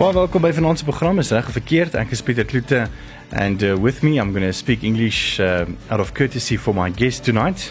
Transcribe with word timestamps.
Well, 0.00 0.12
welkom 0.12 0.40
by 0.40 0.52
se 0.52 0.84
program. 0.84 1.18
Is 1.18 1.30
reg 1.30 1.46
of 1.46 1.52
verkeerd? 1.52 1.94
Ek 1.94 2.10
is 2.10 2.22
Pieter 2.22 2.44
Kloete 2.44 2.88
and 3.32 3.62
uh, 3.62 3.76
with 3.76 4.02
me 4.02 4.18
I'm 4.18 4.32
going 4.32 4.46
to 4.46 4.52
speak 4.52 4.82
English 4.82 5.38
uh, 5.40 5.66
out 5.90 6.00
of 6.00 6.14
courtesy 6.14 6.56
for 6.56 6.72
my 6.72 6.88
guest 6.88 7.22
tonight. 7.24 7.70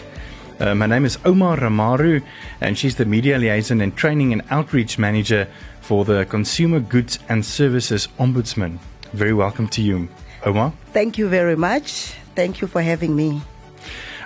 Uh, 0.60 0.72
my 0.72 0.86
name 0.86 1.04
is 1.04 1.18
Ouma 1.24 1.58
Ramaru 1.58 2.22
and 2.60 2.78
she's 2.78 2.94
the 2.94 3.04
media 3.04 3.36
liaison 3.36 3.80
and 3.80 3.96
training 3.96 4.32
and 4.32 4.42
outreach 4.50 4.96
manager 4.96 5.48
for 5.80 6.04
the 6.04 6.24
Consumer 6.26 6.78
Goods 6.78 7.18
and 7.28 7.44
Services 7.44 8.06
Ombudsman. 8.20 8.78
Very 9.12 9.34
welcome 9.34 9.66
to 9.66 9.82
you, 9.82 10.08
Ouma. 10.44 10.72
Thank 10.92 11.18
you 11.18 11.28
very 11.28 11.56
much. 11.56 12.14
Thank 12.36 12.60
you 12.60 12.68
for 12.68 12.80
having 12.80 13.16
me. 13.16 13.42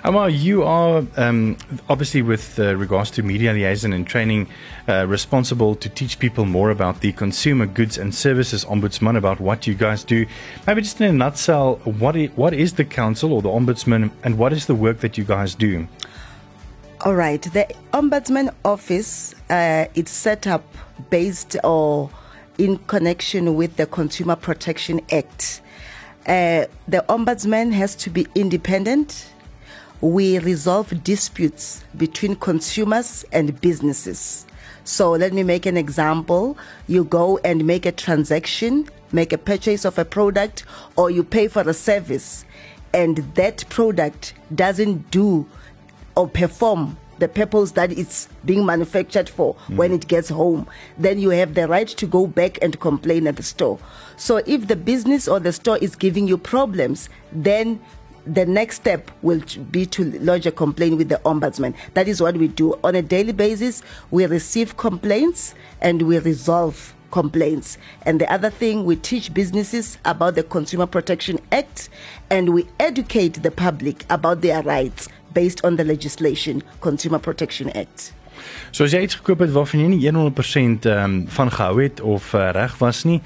Ouma, 0.05 0.29
you 0.31 0.61
are 0.61 1.03
um, 1.17 1.57
obviously, 1.89 2.21
with 2.21 2.59
uh, 2.59 2.75
regards 2.75 3.09
to 3.09 3.23
media 3.23 3.51
liaison 3.53 3.91
and 3.91 4.05
training, 4.05 4.47
uh, 4.87 5.07
responsible 5.07 5.73
to 5.73 5.89
teach 5.89 6.19
people 6.19 6.45
more 6.45 6.69
about 6.69 7.01
the 7.01 7.11
Consumer 7.13 7.65
Goods 7.65 7.97
and 7.97 8.13
Services 8.13 8.63
Ombudsman, 8.65 9.17
about 9.17 9.39
what 9.39 9.65
you 9.65 9.73
guys 9.73 10.03
do. 10.03 10.27
Maybe 10.67 10.83
just 10.83 11.01
in 11.01 11.09
a 11.09 11.11
nutshell, 11.11 11.77
what 11.85 12.15
is, 12.15 12.29
what 12.35 12.53
is 12.53 12.73
the 12.73 12.85
Council 12.85 13.33
or 13.33 13.41
the 13.41 13.49
Ombudsman, 13.49 14.11
and 14.23 14.37
what 14.37 14.53
is 14.53 14.67
the 14.67 14.75
work 14.75 14.99
that 14.99 15.17
you 15.17 15.23
guys 15.23 15.55
do? 15.55 15.87
All 17.01 17.15
right. 17.15 17.41
The 17.41 17.65
Ombudsman 17.91 18.53
Office 18.63 19.33
uh, 19.49 19.87
it's 19.95 20.11
set 20.11 20.45
up 20.45 20.63
based 21.09 21.57
or 21.63 22.11
in 22.59 22.77
connection 22.77 23.55
with 23.55 23.77
the 23.77 23.87
Consumer 23.87 24.35
Protection 24.35 25.01
Act. 25.11 25.61
Uh, 26.27 26.65
the 26.87 27.03
Ombudsman 27.09 27.71
has 27.71 27.95
to 27.95 28.11
be 28.11 28.27
independent 28.35 29.31
we 30.01 30.39
resolve 30.39 31.03
disputes 31.03 31.83
between 31.97 32.35
consumers 32.35 33.25
and 33.31 33.59
businesses. 33.61 34.45
So 34.83 35.11
let 35.11 35.33
me 35.33 35.43
make 35.43 35.65
an 35.65 35.77
example. 35.77 36.57
You 36.87 37.05
go 37.05 37.39
and 37.43 37.65
make 37.65 37.85
a 37.85 37.91
transaction, 37.91 38.87
make 39.11 39.33
a 39.33 39.37
purchase 39.37 39.85
of 39.85 39.97
a 39.97 40.05
product, 40.05 40.63
or 40.95 41.09
you 41.09 41.23
pay 41.23 41.47
for 41.47 41.67
a 41.67 41.73
service, 41.73 42.45
and 42.93 43.17
that 43.35 43.67
product 43.69 44.33
doesn't 44.53 45.09
do 45.11 45.47
or 46.15 46.27
perform 46.27 46.97
the 47.17 47.27
purpose 47.27 47.71
that 47.71 47.91
it's 47.91 48.27
being 48.43 48.65
manufactured 48.65 49.29
for 49.29 49.55
mm. 49.55 49.77
when 49.77 49.91
it 49.91 50.07
gets 50.07 50.29
home, 50.29 50.67
then 50.97 51.17
you 51.17 51.29
have 51.29 51.53
the 51.53 51.67
right 51.67 51.87
to 51.87 52.05
go 52.05 52.27
back 52.27 52.59
and 52.61 52.79
complain 52.79 53.27
at 53.27 53.37
the 53.37 53.43
store. 53.43 53.79
So 54.17 54.37
if 54.45 54.67
the 54.67 54.75
business 54.75 55.27
or 55.27 55.39
the 55.39 55.53
store 55.53 55.77
is 55.77 55.95
giving 55.95 56.27
you 56.27 56.37
problems, 56.37 57.09
then 57.31 57.79
the 58.25 58.45
next 58.45 58.77
step 58.77 59.11
will 59.21 59.41
be 59.71 59.85
to 59.87 60.11
lodge 60.19 60.45
a 60.45 60.51
complaint 60.51 60.97
with 60.97 61.09
the 61.09 61.21
ombudsman. 61.25 61.75
That 61.93 62.07
is 62.07 62.21
what 62.21 62.37
we 62.37 62.47
do 62.47 62.77
on 62.83 62.95
a 62.95 63.01
daily 63.01 63.33
basis. 63.33 63.81
We 64.11 64.25
receive 64.25 64.77
complaints 64.77 65.53
and 65.81 66.01
we 66.03 66.19
resolve 66.19 66.93
complaints. 67.11 67.77
And 68.01 68.19
the 68.19 68.31
other 68.31 68.49
thing, 68.49 68.83
we 68.85 68.95
teach 68.95 69.33
businesses 69.33 69.97
about 70.05 70.35
the 70.35 70.43
Consumer 70.43 70.85
Protection 70.87 71.39
Act 71.51 71.89
and 72.29 72.53
we 72.53 72.67
educate 72.79 73.41
the 73.43 73.51
public 73.51 74.05
about 74.09 74.41
their 74.41 74.61
rights 74.63 75.07
based 75.33 75.63
on 75.63 75.75
the 75.75 75.83
legislation, 75.83 76.63
Consumer 76.81 77.19
Protection 77.19 77.69
Act. 77.69 78.13
So 78.75 78.83
as 78.83 78.91
jy 78.91 79.05
iets 79.05 79.15
gekoop 79.15 79.39
het 79.39 79.53
waarvan 79.55 79.85
jy 79.85 79.89
nie 79.93 80.09
100% 80.11 80.83
um, 80.91 81.13
van 81.31 81.51
gehou 81.51 81.77
het 81.79 82.01
of 82.03 82.33
uh, 82.35 82.49
reg 82.51 82.73
was 82.81 83.05
nie, 83.07 83.21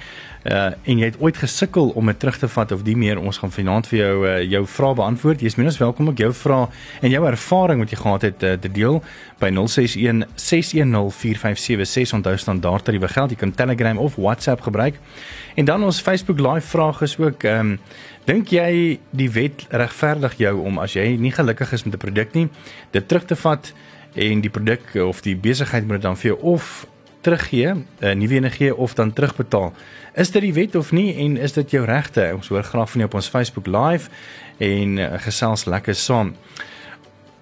uh 0.45 0.67
en 0.85 1.01
jy 1.01 1.07
het 1.09 1.17
ooit 1.19 1.39
gesukkel 1.41 1.89
om 1.97 2.05
dit 2.05 2.19
terug 2.21 2.37
te 2.37 2.47
vat 2.47 2.71
of 2.71 2.83
die 2.85 2.93
meer 2.95 3.17
ons 3.17 3.39
gaan 3.41 3.51
vanaand 3.51 3.89
vir 3.89 3.97
jou 3.99 4.13
uh, 4.27 4.35
jou 4.45 4.61
vrae 4.75 4.99
beantwoord. 4.99 5.41
Jy 5.41 5.49
is 5.49 5.57
minstens 5.57 5.81
welkom 5.81 6.13
om 6.13 6.21
jou 6.21 6.29
vrae 6.37 6.69
en 7.01 7.09
jou 7.09 7.23
ervaring 7.25 7.81
wat 7.81 7.89
jy 7.89 7.97
gehad 8.03 8.27
het 8.29 8.45
uh, 8.45 8.53
te 8.61 8.71
deel 8.77 9.01
by 9.41 9.49
061 9.57 10.21
610 10.37 11.09
4576 11.17 12.15
onthou 12.21 12.37
standaard 12.37 12.85
tariewe 12.85 13.09
geld. 13.09 13.33
Jy 13.33 13.41
kan 13.41 13.57
Telegram 13.57 13.97
of 13.97 14.21
WhatsApp 14.21 14.61
gebruik. 14.61 15.01
En 15.57 15.65
dan 15.65 15.83
ons 15.83 16.01
Facebook 16.01 16.39
live 16.39 16.67
vraag 16.77 17.01
is 17.01 17.17
ook 17.17 17.43
ehm 17.43 17.73
um, 17.73 17.77
dink 18.29 18.51
jy 18.53 18.99
die 19.09 19.31
wet 19.33 19.65
regverdig 19.73 20.37
jou 20.37 20.59
om 20.61 20.77
as 20.77 20.93
jy 20.93 21.15
nie 21.17 21.33
gelukkig 21.33 21.73
is 21.73 21.83
met 21.83 21.93
'n 21.97 22.05
produk 22.05 22.33
nie, 22.37 22.49
dit 22.91 23.07
terug 23.07 23.25
te 23.25 23.35
vat 23.35 23.73
en 24.13 24.41
die 24.41 24.49
produk 24.49 24.95
of 25.03 25.21
die 25.21 25.35
besigheid 25.35 25.83
moet 25.83 25.99
dit 25.99 26.07
dan 26.07 26.17
vir 26.17 26.31
jou 26.31 26.39
of 26.55 26.87
teruggee, 27.21 27.73
uh, 27.99 28.11
nuwe 28.15 28.35
een 28.35 28.51
gee 28.51 28.75
of 28.75 28.93
dan 28.93 29.13
terugbetaal. 29.13 29.73
Is 30.13 30.31
dit 30.31 30.41
die 30.41 30.53
wet 30.53 30.75
of 30.75 30.91
nie 30.91 31.15
en 31.15 31.37
is 31.37 31.53
dit 31.53 31.71
jou 31.71 31.85
regte? 31.85 32.31
Ons 32.35 32.47
hoor 32.47 32.63
graag 32.63 32.89
van 32.89 33.01
jou 33.01 33.09
op 33.11 33.17
ons 33.19 33.27
Facebook 33.27 33.67
live 33.67 34.09
en 34.57 34.97
uh, 34.97 35.13
gesels 35.19 35.65
lekker 35.65 35.95
saam. 35.95 36.35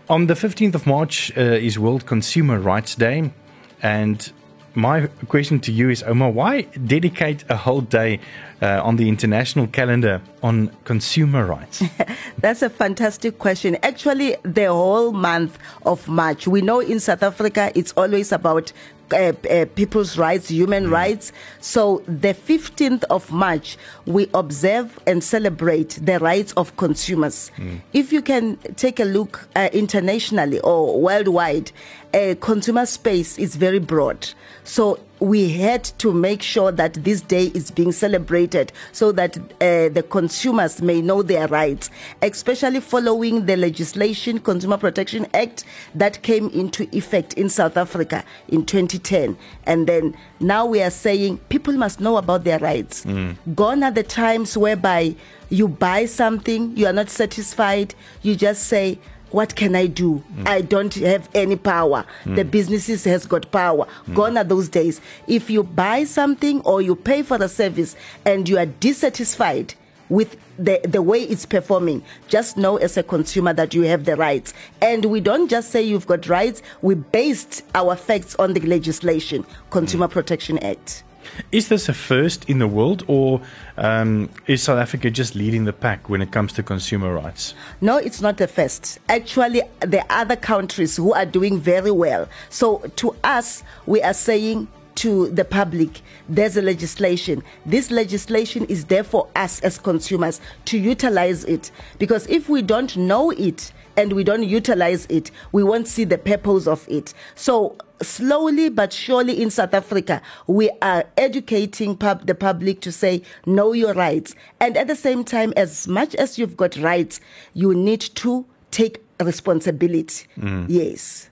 On 0.07 0.25
the 0.25 0.35
15th 0.35 0.75
of 0.75 0.85
March 0.85 1.35
uh, 1.37 1.57
is 1.57 1.77
World 1.77 2.03
Consumer 2.03 2.61
Rights 2.61 2.95
Day 2.95 3.31
and 3.79 4.33
my 4.77 5.07
question 5.27 5.59
to 5.59 5.71
you 5.71 5.89
is 5.89 6.03
Ouma 6.03 6.31
why 6.31 6.61
dedicate 6.61 7.43
a 7.49 7.57
whole 7.57 7.81
day 7.81 8.19
uh, 8.61 8.79
on 8.83 8.95
the 8.95 9.09
international 9.09 9.65
calendar 9.67 10.21
on 10.43 10.69
consumer 10.85 11.45
rights? 11.45 11.83
That's 12.37 12.61
a 12.61 12.69
fantastic 12.69 13.39
question. 13.39 13.75
Actually, 13.81 14.35
the 14.43 14.67
whole 14.67 15.11
month 15.11 15.57
of 15.83 16.07
March, 16.07 16.47
we 16.47 16.61
know 16.61 16.79
in 16.79 16.99
South 16.99 17.23
Africa 17.23 17.71
it's 17.73 17.91
always 17.93 18.31
about 18.31 18.71
uh, 19.11 19.33
uh, 19.49 19.65
people's 19.75 20.17
rights, 20.17 20.49
human 20.49 20.87
mm. 20.87 20.91
rights. 20.91 21.31
So 21.59 22.03
the 22.07 22.33
15th 22.33 23.03
of 23.05 23.31
March, 23.31 23.77
we 24.05 24.29
observe 24.33 24.99
and 25.07 25.23
celebrate 25.23 25.99
the 26.01 26.19
rights 26.19 26.53
of 26.53 26.75
consumers. 26.77 27.51
Mm. 27.57 27.81
If 27.93 28.11
you 28.11 28.21
can 28.21 28.57
take 28.75 28.99
a 28.99 29.05
look 29.05 29.47
uh, 29.55 29.69
internationally 29.73 30.59
or 30.61 30.99
worldwide, 31.01 31.71
uh, 32.13 32.35
consumer 32.39 32.85
space 32.85 33.37
is 33.37 33.55
very 33.55 33.79
broad. 33.79 34.29
So 34.63 34.99
we 35.19 35.49
had 35.49 35.83
to 35.83 36.13
make 36.13 36.41
sure 36.41 36.71
that 36.71 36.93
this 36.95 37.21
day 37.21 37.45
is 37.47 37.71
being 37.71 37.91
celebrated 37.91 38.71
so 38.91 39.11
that 39.13 39.37
uh, 39.37 39.89
the 39.89 40.05
consumers 40.09 40.81
may 40.81 41.01
know 41.01 41.21
their 41.21 41.47
rights, 41.47 41.89
especially 42.21 42.79
following 42.79 43.45
the 43.45 43.57
legislation, 43.57 44.39
Consumer 44.39 44.77
Protection 44.77 45.27
Act, 45.33 45.63
that 45.95 46.21
came 46.21 46.49
into 46.49 46.87
effect 46.95 47.33
in 47.33 47.49
South 47.49 47.77
Africa 47.77 48.23
in 48.47 48.65
2010. 48.65 49.37
And 49.65 49.87
then 49.87 50.15
now 50.39 50.65
we 50.65 50.81
are 50.81 50.91
saying 50.91 51.37
people 51.49 51.73
must 51.73 51.99
know 51.99 52.17
about 52.17 52.43
their 52.43 52.59
rights. 52.59 53.05
Mm. 53.05 53.35
Gone 53.55 53.83
are 53.83 53.91
the 53.91 54.03
times 54.03 54.57
whereby 54.57 55.15
you 55.49 55.67
buy 55.67 56.05
something, 56.05 56.75
you 56.75 56.85
are 56.85 56.93
not 56.93 57.09
satisfied, 57.09 57.95
you 58.21 58.35
just 58.35 58.63
say, 58.63 58.99
what 59.31 59.55
can 59.55 59.75
I 59.75 59.87
do? 59.87 60.23
Mm. 60.35 60.47
I 60.47 60.61
don't 60.61 60.93
have 60.95 61.29
any 61.33 61.55
power. 61.55 62.05
Mm. 62.23 62.35
The 62.35 62.45
businesses 62.45 63.03
has 63.05 63.25
got 63.25 63.51
power. 63.51 63.87
Mm. 64.07 64.15
Gone 64.15 64.37
are 64.37 64.43
those 64.43 64.69
days. 64.69 65.01
If 65.27 65.49
you 65.49 65.63
buy 65.63 66.03
something 66.05 66.61
or 66.61 66.81
you 66.81 66.95
pay 66.95 67.23
for 67.23 67.37
the 67.37 67.49
service 67.49 67.95
and 68.25 68.47
you 68.47 68.57
are 68.57 68.65
dissatisfied 68.65 69.73
with 70.09 70.37
the, 70.57 70.79
the 70.87 71.01
way 71.01 71.19
it's 71.21 71.45
performing, 71.45 72.03
just 72.27 72.57
know 72.57 72.77
as 72.77 72.95
a 72.97 73.03
consumer 73.03 73.53
that 73.53 73.73
you 73.73 73.81
have 73.81 74.05
the 74.05 74.15
rights. 74.15 74.53
And 74.81 75.05
we 75.05 75.19
don't 75.19 75.49
just 75.49 75.69
say 75.71 75.81
you've 75.81 76.07
got 76.07 76.27
rights, 76.29 76.61
we 76.81 76.95
based 76.95 77.63
our 77.75 77.95
facts 77.95 78.35
on 78.35 78.53
the 78.53 78.61
legislation, 78.61 79.45
Consumer 79.69 80.07
mm. 80.07 80.11
Protection 80.11 80.57
Act. 80.59 81.03
Is 81.51 81.69
this 81.69 81.89
a 81.89 81.93
first 81.93 82.49
in 82.49 82.59
the 82.59 82.67
world, 82.67 83.03
or 83.07 83.41
um, 83.77 84.29
is 84.47 84.63
South 84.63 84.79
Africa 84.79 85.09
just 85.09 85.35
leading 85.35 85.65
the 85.65 85.73
pack 85.73 86.09
when 86.09 86.21
it 86.21 86.31
comes 86.31 86.53
to 86.53 86.63
consumer 86.63 87.13
rights? 87.13 87.53
No, 87.81 87.97
it's 87.97 88.21
not 88.21 88.37
the 88.37 88.47
first. 88.47 88.99
Actually, 89.09 89.61
there 89.79 90.03
are 90.09 90.21
other 90.21 90.35
countries 90.35 90.97
who 90.97 91.13
are 91.13 91.25
doing 91.25 91.59
very 91.59 91.91
well. 91.91 92.27
So, 92.49 92.79
to 92.97 93.15
us, 93.23 93.63
we 93.85 94.01
are 94.01 94.13
saying 94.13 94.67
to 94.97 95.29
the 95.29 95.45
public 95.45 96.01
there's 96.29 96.57
a 96.57 96.61
legislation. 96.61 97.43
This 97.65 97.91
legislation 97.91 98.65
is 98.65 98.85
there 98.85 99.03
for 99.03 99.29
us 99.35 99.59
as 99.61 99.77
consumers 99.77 100.41
to 100.65 100.77
utilize 100.77 101.43
it. 101.45 101.71
Because 101.99 102.27
if 102.27 102.49
we 102.49 102.61
don't 102.61 102.95
know 102.97 103.31
it, 103.31 103.71
and 103.95 104.13
we 104.13 104.23
don't 104.23 104.43
utilize 104.43 105.07
it, 105.07 105.31
we 105.51 105.63
won't 105.63 105.87
see 105.87 106.03
the 106.03 106.19
purpose 106.19 106.67
of 106.67 106.87
it. 106.87 107.15
So 107.33 107.75
slowly 107.99 108.69
but 108.69 108.93
surely 108.93 109.41
in 109.41 109.49
South 109.49 109.73
Africa, 109.73 110.21
we 110.45 110.69
are 110.83 111.03
educating 111.17 111.97
pub- 111.97 112.27
the 112.27 112.35
public 112.35 112.79
to 112.81 112.91
say, 112.91 113.23
know 113.47 113.73
your 113.73 113.93
rights. 113.93 114.35
And 114.59 114.77
at 114.77 114.87
the 114.87 114.95
same 114.95 115.23
time, 115.23 115.51
as 115.57 115.87
much 115.87 116.13
as 116.13 116.37
you've 116.37 116.55
got 116.55 116.77
rights, 116.77 117.19
you 117.55 117.73
need 117.73 118.01
to 118.01 118.45
take 118.69 119.03
responsibility. 119.19 120.27
Mm. 120.37 120.67
Yes. 120.69 121.29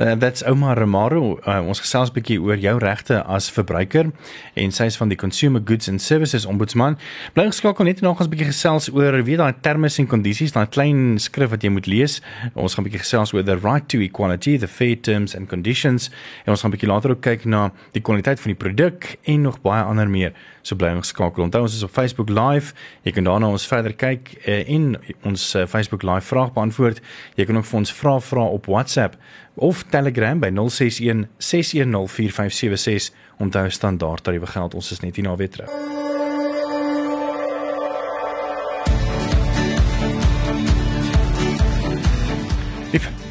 Uh, 0.00 0.12
that's 0.12 0.42
Omar 0.42 0.78
Romaro. 0.78 1.38
Uh, 1.46 1.60
ons 1.68 1.80
gesels 1.80 2.08
'n 2.08 2.14
bietjie 2.16 2.40
oor 2.40 2.56
jou 2.56 2.78
regte 2.80 3.20
as 3.28 3.50
verbruiker 3.52 4.08
en 4.56 4.72
sy 4.72 4.84
is 4.88 4.96
van 4.96 5.08
die 5.08 5.16
Consumer 5.16 5.60
Goods 5.64 5.88
and 5.88 6.00
Services 6.00 6.46
Ombudsman. 6.46 6.96
Bly 7.34 7.44
geskakel 7.50 7.84
net 7.84 8.00
nog 8.00 8.16
ons 8.16 8.26
'n 8.26 8.30
bietjie 8.30 8.48
gesels 8.48 8.88
oor 8.88 9.12
weet 9.22 9.36
daai 9.36 9.52
terme 9.60 9.90
en 9.98 10.06
kondisies, 10.06 10.52
daai 10.52 10.66
klein 10.70 11.18
skrif 11.18 11.50
wat 11.50 11.62
jy 11.62 11.68
moet 11.68 11.86
lees. 11.86 12.22
Ons 12.54 12.74
gaan 12.74 12.84
'n 12.84 12.88
bietjie 12.88 13.04
gesels 13.04 13.34
oor 13.34 13.44
the 13.44 13.58
right 13.58 13.88
to 13.88 14.00
equality, 14.00 14.56
the 14.56 14.68
fair 14.68 14.96
terms 14.96 15.36
and 15.36 15.48
conditions 15.48 16.10
en 16.46 16.52
ons 16.52 16.62
gaan 16.62 16.70
'n 16.70 16.76
bietjie 16.76 16.88
later 16.88 17.10
ook 17.10 17.20
kyk 17.20 17.44
na 17.44 17.70
die 17.92 18.00
kwaliteit 18.00 18.40
van 18.40 18.56
die 18.56 18.64
produk 18.64 19.18
en 19.24 19.42
nog 19.42 19.60
baie 19.60 19.82
ander 19.82 20.08
meer. 20.08 20.32
So 20.62 20.76
bly 20.76 20.96
geskakel. 20.96 21.44
Onthou 21.44 21.62
ons 21.62 21.74
is 21.74 21.82
op 21.82 21.90
Facebook 21.90 22.28
Live. 22.28 22.72
Jy 23.02 23.12
kan 23.12 23.24
daarna 23.24 23.48
ons 23.48 23.66
verder 23.66 23.92
kyk 23.92 24.40
uh, 24.46 24.68
en 24.68 24.96
ons 25.24 25.54
uh, 25.54 25.66
Facebook 25.66 26.02
Live 26.02 26.26
vraag 26.26 26.52
beantwoord. 26.52 27.00
Jy 27.36 27.44
kan 27.44 27.56
ook 27.56 27.64
vir 27.64 27.78
ons 27.78 27.92
vra 27.92 28.20
vra 28.20 28.42
op 28.42 28.66
WhatsApp 28.66 29.16
of 29.54 29.84
Telegram 29.90 30.38
by 30.38 30.50
061 30.50 31.28
610 31.38 32.08
4576. 32.08 33.12
Onthou 33.38 33.70
standaard 33.70 34.22
tariewe 34.22 34.46
geld. 34.46 34.74
Ons 34.74 34.90
is 34.90 35.00
net 35.00 35.16
hier 35.16 35.24
na 35.24 35.36
weer 35.36 35.50
terug. 35.50 35.98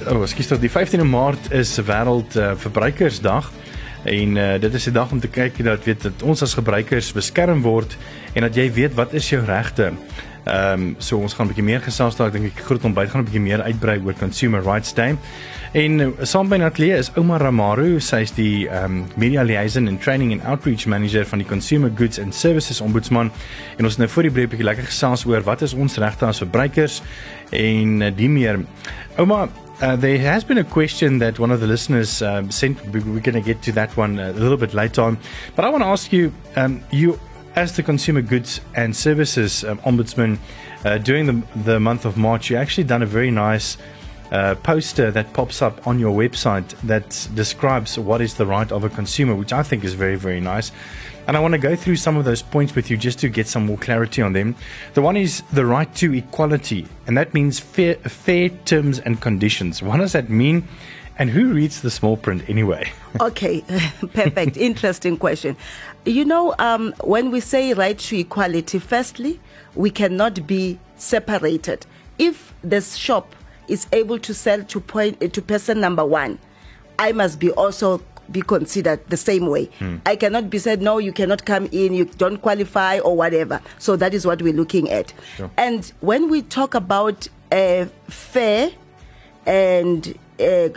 Oh, 0.09 0.23
ekskuus 0.25 0.47
tog 0.49 0.61
die 0.63 0.71
15de 0.71 1.05
Maart 1.05 1.51
is 1.53 1.75
wêreld 1.85 2.33
uh, 2.39 2.55
verbruikersdag 2.57 3.51
en 4.09 4.37
uh, 4.39 4.55
dit 4.57 4.73
is 4.73 4.87
'n 4.87 4.93
dag 4.95 5.11
om 5.11 5.19
te 5.19 5.27
kyk 5.27 5.59
dat 5.63 5.83
weet 5.83 6.01
dat 6.01 6.23
ons 6.23 6.41
as 6.41 6.53
gebruikers 6.53 7.11
beskerm 7.13 7.61
word 7.61 7.97
en 8.33 8.41
dat 8.41 8.55
jy 8.55 8.71
weet 8.73 8.93
wat 8.93 9.13
is 9.13 9.29
jou 9.29 9.45
regte. 9.45 9.93
Ehm 10.45 10.81
um, 10.81 10.95
so 10.97 11.17
ons 11.17 11.33
gaan 11.33 11.45
'n 11.45 11.49
bietjie 11.49 11.63
meer 11.63 11.81
gesels 11.81 12.15
daar, 12.15 12.27
ek 12.27 12.33
dink 12.33 12.45
ek 12.45 12.65
groot 12.65 12.83
ontbyt 12.83 13.09
gaan 13.09 13.21
'n 13.21 13.25
bietjie 13.25 13.41
meer 13.41 13.61
uitbrei 13.61 14.01
oor 14.05 14.13
Consumer 14.13 14.63
Rights 14.63 14.93
Day. 14.93 15.17
En 15.71 15.99
uh, 15.99 16.07
saam 16.25 16.47
by 16.49 16.57
Natalie 16.57 16.95
is 16.97 17.11
Ouma 17.13 17.37
Ramaru, 17.37 17.99
sy 18.01 18.23
is 18.25 18.31
die 18.33 18.65
um, 18.73 19.03
Media 19.21 19.43
Liaison 19.45 19.85
and 19.87 20.01
Training 20.01 20.31
and 20.33 20.41
Outreach 20.49 20.87
Manager 20.89 21.27
van 21.29 21.43
die 21.43 21.45
Consumer 21.45 21.91
Goods 21.93 22.17
and 22.17 22.33
Services 22.33 22.81
Ombudsman. 22.81 23.29
En 23.77 23.85
ons 23.85 23.93
het 23.93 24.01
nou 24.01 24.09
voor 24.09 24.25
die 24.25 24.31
breek 24.33 24.57
'n 24.57 24.65
lekker 24.65 24.89
gesels 24.89 25.27
oor 25.29 25.45
wat 25.45 25.61
is 25.61 25.73
ons 25.77 25.97
regte 26.01 26.25
as 26.25 26.41
verbruikers 26.41 27.01
en 27.51 28.01
uh, 28.01 28.09
die 28.15 28.29
meer. 28.29 28.65
Ouma, 29.17 29.49
Uh, 29.81 29.95
there 29.95 30.19
has 30.19 30.43
been 30.43 30.57
a 30.57 30.63
question 30.63 31.19
that 31.19 31.39
one 31.39 31.53
of 31.53 31.61
the 31.61 31.65
listeners 31.65 32.21
um, 32.21 32.51
sent. 32.51 32.77
We're 32.91 33.23
going 33.23 33.31
to 33.31 33.41
get 33.41 33.61
to 33.61 33.71
that 33.71 33.95
one 33.95 34.19
a 34.19 34.33
little 34.33 34.57
bit 34.57 34.73
later 34.73 35.01
on. 35.03 35.17
But 35.55 35.63
I 35.63 35.69
want 35.69 35.83
to 35.83 35.87
ask 35.87 36.11
you, 36.11 36.33
um, 36.57 36.83
you 36.91 37.17
as 37.55 37.77
the 37.77 37.83
Consumer 37.83 38.21
Goods 38.21 38.59
and 38.75 38.93
Services 38.93 39.63
um, 39.63 39.79
Ombudsman, 39.85 40.37
uh, 40.83 40.97
during 40.97 41.27
the, 41.27 41.63
the 41.63 41.79
month 41.79 42.03
of 42.03 42.17
March, 42.17 42.49
you 42.49 42.57
actually 42.57 42.83
done 42.83 43.01
a 43.01 43.05
very 43.05 43.31
nice 43.31 43.77
uh, 44.31 44.55
poster 44.55 45.11
that 45.11 45.33
pops 45.33 45.61
up 45.61 45.85
on 45.87 45.99
your 45.99 46.15
website 46.15 46.67
that 46.81 47.27
describes 47.33 47.97
what 47.97 48.21
is 48.21 48.35
the 48.35 48.45
right 48.45 48.71
of 48.71 48.83
a 48.83 48.89
consumer, 48.89 49.35
which 49.35 49.53
I 49.53 49.63
think 49.63 49.83
is 49.83 49.93
very, 49.93 50.15
very 50.15 50.39
nice. 50.39 50.71
And 51.27 51.37
I 51.37 51.41
want 51.41 51.51
to 51.53 51.59
go 51.59 51.75
through 51.75 51.97
some 51.97 52.17
of 52.17 52.25
those 52.25 52.41
points 52.41 52.73
with 52.73 52.89
you 52.89 52.97
just 52.97 53.19
to 53.19 53.29
get 53.29 53.47
some 53.47 53.67
more 53.67 53.77
clarity 53.77 54.21
on 54.21 54.33
them. 54.33 54.55
The 54.95 55.01
one 55.01 55.15
is 55.15 55.43
the 55.53 55.65
right 55.65 55.93
to 55.95 56.13
equality, 56.13 56.87
and 57.05 57.15
that 57.17 57.33
means 57.33 57.59
fair, 57.59 57.95
fair 57.95 58.49
terms 58.65 58.99
and 58.99 59.21
conditions. 59.21 59.83
What 59.83 59.97
does 59.97 60.13
that 60.13 60.29
mean? 60.29 60.67
And 61.19 61.29
who 61.29 61.53
reads 61.53 61.81
the 61.81 61.91
small 61.91 62.17
print 62.17 62.49
anyway? 62.49 62.91
okay, 63.21 63.61
perfect. 64.13 64.57
Interesting 64.57 65.17
question. 65.17 65.55
You 66.05 66.25
know, 66.25 66.55
um, 66.57 66.95
when 67.03 67.29
we 67.29 67.41
say 67.41 67.73
right 67.73 67.99
to 67.99 68.17
equality, 68.17 68.79
firstly, 68.79 69.39
we 69.75 69.91
cannot 69.91 70.47
be 70.47 70.79
separated. 70.95 71.85
If 72.17 72.53
this 72.63 72.95
shop 72.95 73.35
is 73.69 73.87
able 73.91 74.19
to 74.19 74.33
sell 74.33 74.63
to 74.63 74.79
point 74.79 75.19
to 75.33 75.41
person 75.41 75.79
number 75.79 76.05
one, 76.05 76.39
I 76.97 77.11
must 77.13 77.39
be 77.39 77.51
also 77.51 78.01
be 78.31 78.41
considered 78.41 78.99
the 79.09 79.17
same 79.17 79.47
way. 79.47 79.65
Hmm. 79.79 79.97
I 80.05 80.15
cannot 80.15 80.49
be 80.49 80.59
said, 80.59 80.81
no, 80.81 80.97
you 80.97 81.11
cannot 81.11 81.45
come 81.45 81.67
in, 81.71 81.93
you 81.93 82.05
don't 82.05 82.37
qualify 82.37 82.99
or 82.99 83.15
whatever. 83.15 83.61
So 83.79 83.95
that 83.95 84.13
is 84.13 84.25
what 84.25 84.41
we're 84.41 84.53
looking 84.53 84.89
at. 84.89 85.13
Sure. 85.35 85.49
And 85.57 85.91
when 86.01 86.29
we 86.29 86.41
talk 86.43 86.75
about 86.75 87.27
uh, 87.51 87.85
fair 88.07 88.71
and 89.45 90.17
uh, 90.39 90.69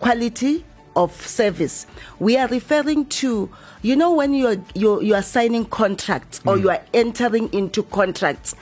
quality 0.00 0.64
of 0.96 1.14
service, 1.26 1.86
we 2.18 2.36
are 2.36 2.48
referring 2.48 3.06
to, 3.06 3.48
you 3.82 3.96
know, 3.96 4.12
when 4.12 4.34
you're, 4.34 4.56
you're, 4.74 5.02
you 5.02 5.14
are 5.14 5.22
signing 5.22 5.64
contracts 5.64 6.40
or 6.44 6.56
mm. 6.56 6.62
you 6.62 6.70
are 6.70 6.82
entering 6.92 7.50
into 7.52 7.82
contracts. 7.84 8.54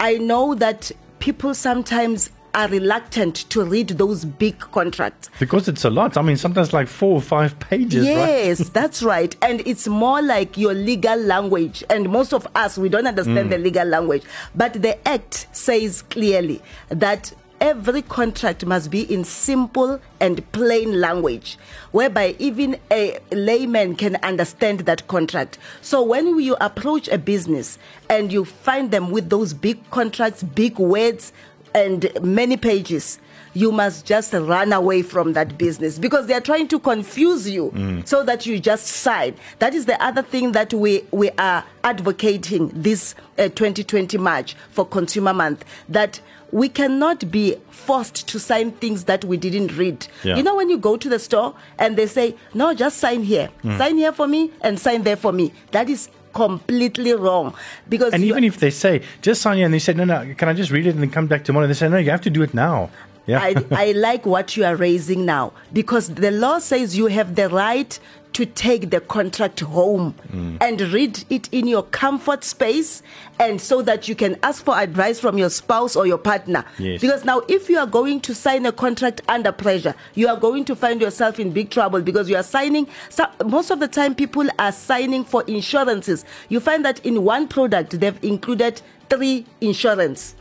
I 0.00 0.16
know 0.18 0.54
that 0.56 0.90
people 1.18 1.54
sometimes 1.54 2.30
are 2.54 2.68
reluctant 2.68 3.36
to 3.50 3.64
read 3.64 3.88
those 3.88 4.24
big 4.24 4.58
contracts 4.58 5.30
because 5.38 5.68
it's 5.68 5.84
a 5.84 5.90
lot. 5.90 6.16
I 6.16 6.22
mean, 6.22 6.36
sometimes 6.36 6.72
like 6.72 6.88
four 6.88 7.14
or 7.14 7.20
five 7.20 7.58
pages. 7.58 8.04
Yes, 8.04 8.60
right? 8.60 8.70
that's 8.72 9.02
right. 9.02 9.34
And 9.42 9.60
it's 9.66 9.86
more 9.88 10.22
like 10.22 10.56
your 10.56 10.74
legal 10.74 11.16
language. 11.16 11.84
And 11.90 12.10
most 12.10 12.32
of 12.32 12.46
us, 12.54 12.78
we 12.78 12.88
don't 12.88 13.06
understand 13.06 13.48
mm. 13.48 13.50
the 13.50 13.58
legal 13.58 13.86
language. 13.86 14.22
But 14.54 14.74
the 14.74 15.06
Act 15.08 15.46
says 15.52 16.02
clearly 16.02 16.62
that 16.88 17.32
every 17.60 18.00
contract 18.00 18.64
must 18.64 18.90
be 18.90 19.02
in 19.12 19.22
simple 19.22 20.00
and 20.18 20.50
plain 20.52 21.00
language, 21.00 21.58
whereby 21.92 22.34
even 22.38 22.78
a 22.90 23.18
layman 23.30 23.94
can 23.94 24.16
understand 24.16 24.80
that 24.80 25.06
contract. 25.08 25.58
So 25.82 26.02
when 26.02 26.38
you 26.40 26.56
approach 26.60 27.08
a 27.08 27.18
business 27.18 27.78
and 28.08 28.32
you 28.32 28.44
find 28.44 28.90
them 28.90 29.10
with 29.10 29.28
those 29.28 29.52
big 29.52 29.90
contracts, 29.90 30.42
big 30.42 30.78
words, 30.78 31.32
and 31.74 32.10
many 32.22 32.56
pages, 32.56 33.18
you 33.54 33.72
must 33.72 34.06
just 34.06 34.32
run 34.32 34.72
away 34.72 35.02
from 35.02 35.32
that 35.32 35.58
business 35.58 35.98
because 35.98 36.26
they 36.26 36.34
are 36.34 36.40
trying 36.40 36.68
to 36.68 36.78
confuse 36.78 37.48
you 37.48 37.70
mm. 37.74 38.06
so 38.06 38.22
that 38.22 38.46
you 38.46 38.60
just 38.60 38.86
sign. 38.86 39.34
That 39.58 39.74
is 39.74 39.86
the 39.86 40.00
other 40.02 40.22
thing 40.22 40.52
that 40.52 40.72
we, 40.72 41.04
we 41.10 41.30
are 41.30 41.64
advocating 41.82 42.68
this 42.74 43.14
uh, 43.38 43.44
2020 43.48 44.18
March 44.18 44.54
for 44.70 44.86
Consumer 44.86 45.32
Month 45.34 45.64
that 45.88 46.20
we 46.52 46.68
cannot 46.68 47.30
be 47.30 47.56
forced 47.70 48.28
to 48.28 48.38
sign 48.40 48.72
things 48.72 49.04
that 49.04 49.24
we 49.24 49.36
didn't 49.36 49.76
read. 49.76 50.06
Yeah. 50.24 50.36
You 50.36 50.42
know, 50.42 50.56
when 50.56 50.68
you 50.68 50.78
go 50.78 50.96
to 50.96 51.08
the 51.08 51.18
store 51.18 51.54
and 51.78 51.96
they 51.96 52.06
say, 52.06 52.36
no, 52.54 52.74
just 52.74 52.98
sign 52.98 53.22
here, 53.22 53.50
mm. 53.62 53.78
sign 53.78 53.96
here 53.96 54.12
for 54.12 54.26
me 54.26 54.52
and 54.60 54.78
sign 54.78 55.02
there 55.02 55.16
for 55.16 55.32
me. 55.32 55.52
That 55.72 55.88
is 55.88 56.08
completely 56.32 57.12
wrong. 57.14 57.54
Because 57.88 58.12
and 58.12 58.24
even 58.24 58.44
if 58.44 58.58
they 58.58 58.70
say 58.70 59.02
just 59.22 59.42
sign 59.42 59.58
and 59.58 59.74
they 59.74 59.78
say 59.78 59.92
no 59.92 60.04
no 60.04 60.34
can 60.36 60.48
i 60.48 60.52
just 60.52 60.70
read 60.70 60.86
it 60.86 60.90
and 60.90 61.02
then 61.02 61.10
come 61.10 61.26
back 61.26 61.44
tomorrow? 61.44 61.66
They 61.66 61.74
say 61.74 61.88
no 61.88 61.98
you 61.98 62.10
have 62.10 62.20
to 62.22 62.30
do 62.30 62.42
it 62.42 62.54
now 62.54 62.90
yeah 63.26 63.40
I, 63.40 63.54
I 63.70 63.92
like 63.92 64.26
what 64.26 64.56
you 64.56 64.64
are 64.64 64.76
raising 64.76 65.24
now 65.24 65.52
because 65.72 66.14
the 66.14 66.30
law 66.30 66.58
says 66.58 66.96
you 66.96 67.06
have 67.06 67.34
the 67.34 67.48
right 67.48 67.98
to 68.32 68.46
take 68.46 68.90
the 68.90 69.00
contract 69.00 69.60
home 69.60 70.14
mm. 70.32 70.56
and 70.60 70.80
read 70.80 71.24
it 71.30 71.48
in 71.52 71.66
your 71.66 71.82
comfort 71.82 72.44
space 72.44 73.02
and 73.38 73.60
so 73.60 73.82
that 73.82 74.08
you 74.08 74.14
can 74.14 74.38
ask 74.42 74.64
for 74.64 74.78
advice 74.78 75.18
from 75.18 75.36
your 75.36 75.50
spouse 75.50 75.96
or 75.96 76.06
your 76.06 76.18
partner 76.18 76.64
yes. 76.78 77.00
because 77.00 77.24
now 77.24 77.42
if 77.48 77.68
you 77.68 77.78
are 77.78 77.86
going 77.86 78.20
to 78.20 78.34
sign 78.34 78.66
a 78.66 78.72
contract 78.72 79.20
under 79.28 79.50
pressure 79.50 79.94
you 80.14 80.28
are 80.28 80.36
going 80.36 80.64
to 80.64 80.76
find 80.76 81.00
yourself 81.00 81.40
in 81.40 81.50
big 81.50 81.70
trouble 81.70 82.00
because 82.02 82.30
you 82.30 82.36
are 82.36 82.42
signing 82.42 82.86
so 83.08 83.26
most 83.46 83.70
of 83.70 83.80
the 83.80 83.88
time 83.88 84.14
people 84.14 84.48
are 84.58 84.72
signing 84.72 85.24
for 85.24 85.42
insurances 85.46 86.24
you 86.48 86.60
find 86.60 86.84
that 86.84 87.04
in 87.04 87.24
one 87.24 87.48
product 87.48 87.98
they've 87.98 88.22
included 88.22 88.80
three 89.08 89.44
insurance 89.60 90.36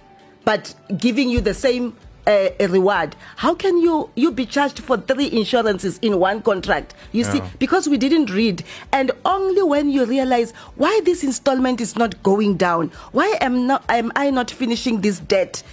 but 0.45 0.73
giving 0.97 1.29
you 1.29 1.41
the 1.41 1.53
same 1.53 1.95
a, 2.29 2.55
a, 2.59 2.67
reward. 2.67 3.15
How 3.37 3.55
can 3.55 3.77
you 3.79 4.09
you 4.15 4.31
be 4.31 4.45
charged 4.45 4.79
for 4.79 4.97
three 4.97 5.29
insurances 5.31 5.97
in 6.01 6.19
one 6.19 6.41
contract? 6.41 6.93
You 7.11 7.23
yeah. 7.23 7.31
see, 7.31 7.41
because 7.57 7.89
we 7.89 7.97
didn't 7.97 8.29
read, 8.31 8.63
and 8.93 9.11
only 9.25 9.63
when 9.63 9.89
you 9.89 10.05
realize 10.05 10.51
why 10.75 11.01
this 11.03 11.23
installment 11.23 11.81
is 11.81 11.97
not 11.97 12.21
going 12.21 12.55
down, 12.55 12.89
why 13.11 13.35
am 13.41 13.65
not 13.65 13.83
am 13.89 14.11
I 14.15 14.29
not 14.29 14.51
finishing 14.51 15.01
this 15.01 15.19
debt? 15.19 15.63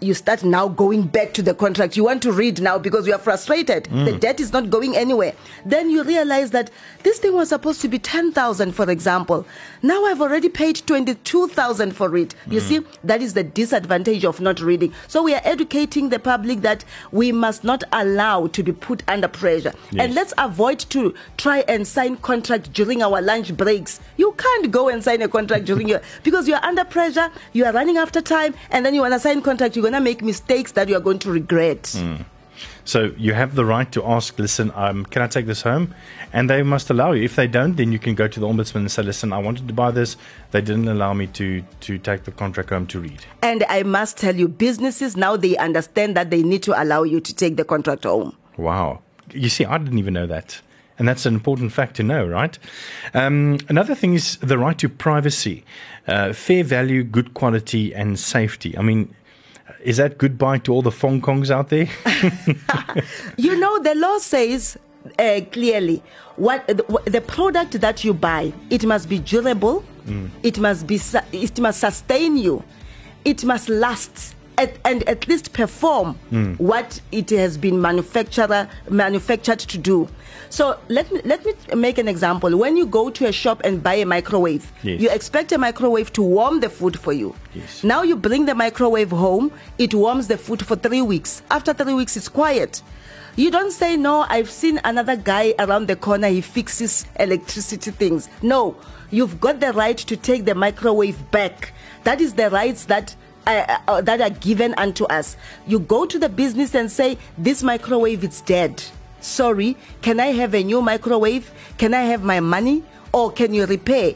You 0.00 0.14
start 0.14 0.44
now 0.44 0.68
going 0.68 1.02
back 1.02 1.34
to 1.34 1.42
the 1.42 1.54
contract. 1.54 1.96
You 1.96 2.04
want 2.04 2.22
to 2.22 2.32
read 2.32 2.60
now 2.60 2.78
because 2.78 3.06
you 3.06 3.12
are 3.12 3.18
frustrated. 3.18 3.84
Mm. 3.84 4.04
The 4.04 4.18
debt 4.18 4.40
is 4.40 4.52
not 4.52 4.70
going 4.70 4.96
anywhere. 4.96 5.34
Then 5.66 5.90
you 5.90 6.04
realize 6.04 6.50
that 6.52 6.70
this 7.02 7.18
thing 7.18 7.34
was 7.34 7.48
supposed 7.48 7.80
to 7.82 7.88
be 7.88 7.98
10,000, 7.98 8.72
for 8.72 8.88
example. 8.90 9.46
Now 9.82 10.04
I've 10.04 10.20
already 10.20 10.48
paid 10.48 10.82
22,000 10.86 11.92
for 11.92 12.16
it. 12.16 12.34
You 12.48 12.60
mm. 12.60 12.68
see, 12.68 12.80
that 13.04 13.22
is 13.22 13.34
the 13.34 13.42
disadvantage 13.42 14.24
of 14.24 14.40
not 14.40 14.60
reading. 14.60 14.92
So 15.08 15.22
we 15.22 15.34
are 15.34 15.42
educating 15.44 16.10
the 16.10 16.18
public 16.18 16.60
that 16.60 16.84
we 17.10 17.32
must 17.32 17.64
not 17.64 17.82
allow 17.92 18.46
to 18.48 18.62
be 18.62 18.72
put 18.72 19.02
under 19.08 19.28
pressure. 19.28 19.72
Yes. 19.90 20.04
And 20.04 20.14
let's 20.14 20.34
avoid 20.38 20.78
to 20.90 21.14
try 21.36 21.64
and 21.68 21.86
sign 21.86 22.16
contract 22.18 22.72
during 22.72 23.02
our 23.02 23.20
lunch 23.20 23.56
breaks. 23.56 24.00
You 24.16 24.32
can't 24.38 24.70
go 24.70 24.88
and 24.88 25.02
sign 25.02 25.22
a 25.22 25.28
contract 25.28 25.64
during 25.64 25.88
your, 25.88 26.00
because 26.22 26.46
you 26.46 26.54
are 26.54 26.64
under 26.64 26.84
pressure, 26.84 27.30
you 27.52 27.64
are 27.64 27.72
running 27.72 27.96
after 27.96 28.20
time, 28.20 28.54
and 28.70 28.86
then 28.86 28.94
you 28.94 29.00
want 29.00 29.14
to 29.14 29.20
sign 29.20 29.42
contract, 29.42 29.74
you 29.74 29.87
going 29.90 30.02
to 30.02 30.04
make 30.04 30.22
mistakes 30.22 30.72
that 30.72 30.88
you 30.88 30.96
are 30.96 31.00
going 31.00 31.18
to 31.18 31.30
regret. 31.30 31.82
Mm. 31.82 32.24
So 32.84 33.12
you 33.16 33.34
have 33.34 33.54
the 33.54 33.64
right 33.64 33.90
to 33.92 34.04
ask, 34.04 34.38
listen, 34.38 34.72
um, 34.74 35.04
can 35.04 35.22
I 35.22 35.28
take 35.28 35.46
this 35.46 35.62
home? 35.62 35.94
And 36.32 36.50
they 36.50 36.62
must 36.62 36.90
allow 36.90 37.12
you. 37.12 37.22
If 37.24 37.36
they 37.36 37.46
don't, 37.46 37.76
then 37.76 37.92
you 37.92 37.98
can 37.98 38.14
go 38.14 38.26
to 38.28 38.40
the 38.40 38.46
ombudsman 38.46 38.76
and 38.76 38.90
say, 38.90 39.02
listen, 39.02 39.32
I 39.32 39.38
wanted 39.38 39.68
to 39.68 39.74
buy 39.74 39.90
this. 39.90 40.16
They 40.50 40.60
didn't 40.60 40.88
allow 40.88 41.14
me 41.14 41.26
to, 41.28 41.62
to 41.80 41.98
take 41.98 42.24
the 42.24 42.32
contract 42.32 42.70
home 42.70 42.86
to 42.88 43.00
read. 43.00 43.20
And 43.42 43.64
I 43.68 43.82
must 43.82 44.18
tell 44.18 44.36
you, 44.36 44.48
businesses 44.48 45.16
now 45.16 45.36
they 45.36 45.56
understand 45.56 46.16
that 46.16 46.30
they 46.30 46.42
need 46.42 46.62
to 46.64 46.82
allow 46.82 47.02
you 47.02 47.20
to 47.20 47.34
take 47.34 47.56
the 47.56 47.64
contract 47.64 48.04
home. 48.04 48.36
Wow. 48.56 49.00
You 49.32 49.48
see, 49.48 49.64
I 49.64 49.78
didn't 49.78 49.98
even 49.98 50.14
know 50.14 50.26
that. 50.26 50.60
And 50.98 51.06
that's 51.06 51.26
an 51.26 51.34
important 51.34 51.72
fact 51.72 51.94
to 51.96 52.02
know, 52.02 52.26
right? 52.26 52.58
Um, 53.14 53.58
another 53.68 53.94
thing 53.94 54.14
is 54.14 54.36
the 54.38 54.58
right 54.58 54.76
to 54.78 54.88
privacy, 54.88 55.64
uh, 56.08 56.32
fair 56.32 56.64
value, 56.64 57.04
good 57.04 57.34
quality, 57.34 57.94
and 57.94 58.18
safety. 58.18 58.76
I 58.76 58.82
mean, 58.82 59.14
is 59.88 59.96
that 59.96 60.18
goodbye 60.18 60.58
to 60.58 60.70
all 60.70 60.82
the 60.82 60.90
Fong 60.90 61.18
Kongs 61.22 61.50
out 61.50 61.70
there? 61.70 61.88
you 63.38 63.58
know, 63.58 63.82
the 63.82 63.94
law 63.94 64.18
says 64.18 64.76
uh, 65.18 65.40
clearly 65.50 66.02
what 66.36 66.66
the, 66.66 67.02
the, 67.06 67.22
product 67.22 67.80
that 67.80 68.04
you 68.04 68.12
buy 68.12 68.52
it 68.68 68.84
must 68.84 69.08
be 69.08 69.18
durable, 69.18 69.82
mm. 70.04 70.28
it 70.42 70.58
must 70.58 70.86
be 70.86 71.00
it 71.32 71.58
must 71.58 71.80
sustain 71.80 72.36
you, 72.36 72.62
it 73.24 73.44
must 73.44 73.70
last. 73.70 74.34
At, 74.58 74.76
and 74.84 75.08
at 75.08 75.26
least 75.28 75.52
perform 75.52 76.18
mm. 76.30 76.58
what 76.58 77.00
it 77.12 77.30
has 77.30 77.56
been 77.56 77.80
manufacturer 77.80 78.68
manufactured 78.90 79.60
to 79.60 79.78
do. 79.78 80.08
So 80.50 80.78
let 80.88 81.10
me 81.12 81.20
let 81.24 81.44
me 81.44 81.52
make 81.74 81.98
an 81.98 82.08
example. 82.08 82.56
When 82.56 82.76
you 82.76 82.86
go 82.86 83.10
to 83.10 83.26
a 83.26 83.32
shop 83.32 83.60
and 83.64 83.82
buy 83.82 83.94
a 83.94 84.06
microwave, 84.06 84.70
yes. 84.82 85.00
you 85.00 85.10
expect 85.10 85.52
a 85.52 85.58
microwave 85.58 86.12
to 86.14 86.22
warm 86.22 86.60
the 86.60 86.70
food 86.70 86.98
for 86.98 87.12
you. 87.12 87.34
Yes. 87.54 87.84
Now 87.84 88.02
you 88.02 88.16
bring 88.16 88.46
the 88.46 88.54
microwave 88.54 89.10
home, 89.10 89.52
it 89.78 89.94
warms 89.94 90.26
the 90.26 90.38
food 90.38 90.64
for 90.64 90.74
3 90.76 91.02
weeks. 91.02 91.42
After 91.50 91.72
3 91.72 91.94
weeks 91.94 92.16
it's 92.16 92.28
quiet. 92.28 92.82
You 93.36 93.52
don't 93.52 93.70
say 93.70 93.96
no, 93.96 94.26
I've 94.28 94.50
seen 94.50 94.80
another 94.82 95.14
guy 95.14 95.54
around 95.60 95.86
the 95.86 95.94
corner 95.94 96.26
he 96.28 96.40
fixes 96.40 97.06
electricity 97.20 97.92
things. 97.92 98.28
No, 98.42 98.74
you've 99.10 99.40
got 99.40 99.60
the 99.60 99.72
right 99.72 99.96
to 99.96 100.16
take 100.16 100.44
the 100.44 100.56
microwave 100.56 101.30
back. 101.30 101.72
That 102.04 102.20
is 102.20 102.34
the 102.34 102.50
rights 102.50 102.86
that 102.86 103.14
uh, 103.48 103.78
uh, 103.88 104.00
that 104.02 104.20
are 104.20 104.30
given 104.30 104.74
unto 104.76 105.04
us. 105.06 105.36
You 105.66 105.80
go 105.80 106.06
to 106.06 106.18
the 106.18 106.28
business 106.28 106.74
and 106.74 106.90
say, 106.90 107.18
This 107.36 107.62
microwave 107.62 108.22
is 108.22 108.42
dead. 108.42 108.82
Sorry, 109.20 109.76
can 110.02 110.20
I 110.20 110.26
have 110.26 110.54
a 110.54 110.62
new 110.62 110.80
microwave? 110.82 111.50
Can 111.78 111.94
I 111.94 112.02
have 112.02 112.22
my 112.22 112.40
money? 112.40 112.84
Or 113.12 113.32
can 113.32 113.54
you 113.54 113.64
repair? 113.64 114.14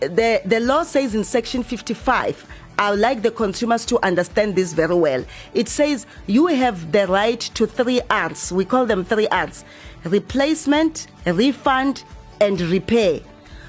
The, 0.00 0.42
the 0.44 0.60
law 0.60 0.82
says 0.82 1.14
in 1.14 1.24
section 1.24 1.62
55, 1.62 2.46
I 2.76 2.90
would 2.90 2.98
like 2.98 3.22
the 3.22 3.30
consumers 3.30 3.86
to 3.86 4.04
understand 4.04 4.56
this 4.56 4.72
very 4.72 4.94
well. 4.96 5.24
It 5.54 5.68
says 5.68 6.06
you 6.26 6.48
have 6.48 6.90
the 6.90 7.06
right 7.06 7.40
to 7.40 7.66
three 7.66 8.00
R's. 8.10 8.52
We 8.52 8.64
call 8.64 8.86
them 8.86 9.04
three 9.04 9.28
R's 9.28 9.64
replacement, 10.04 11.06
refund, 11.24 12.04
and 12.40 12.60
repair. 12.60 13.20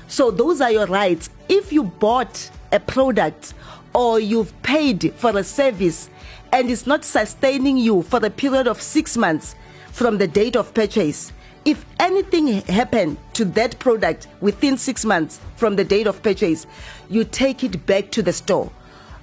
So 0.08 0.32
those 0.32 0.62
are 0.62 0.72
your 0.72 0.88
rights. 0.88 1.30
If 1.48 1.72
you 1.72 1.84
bought 1.84 2.50
a 2.72 2.80
product 2.80 3.54
or 3.96 4.20
you've 4.20 4.52
paid 4.62 5.14
for 5.16 5.36
a 5.38 5.44
service 5.44 6.10
and 6.52 6.70
it's 6.70 6.86
not 6.86 7.06
sustaining 7.06 7.78
you 7.78 8.02
for 8.04 8.24
a 8.24 8.30
period 8.30 8.68
of 8.68 8.82
six 8.82 9.16
months 9.16 9.56
from 9.92 10.18
the 10.18 10.28
date 10.28 10.58
of 10.58 10.74
purchase, 10.74 11.32
if 11.64 11.86
anything 12.00 12.48
happened 12.64 13.18
to 13.34 13.46
that 13.46 13.80
product 13.80 14.28
within 14.42 14.78
six 14.78 15.06
months 15.06 15.40
from 15.56 15.78
the 15.78 15.84
date 15.84 16.08
of 16.08 16.22
purchase, 16.22 16.68
you 17.10 17.24
take 17.24 17.64
it 17.64 17.86
back 17.86 18.12
to 18.12 18.22
the 18.22 18.34
store. 18.34 18.70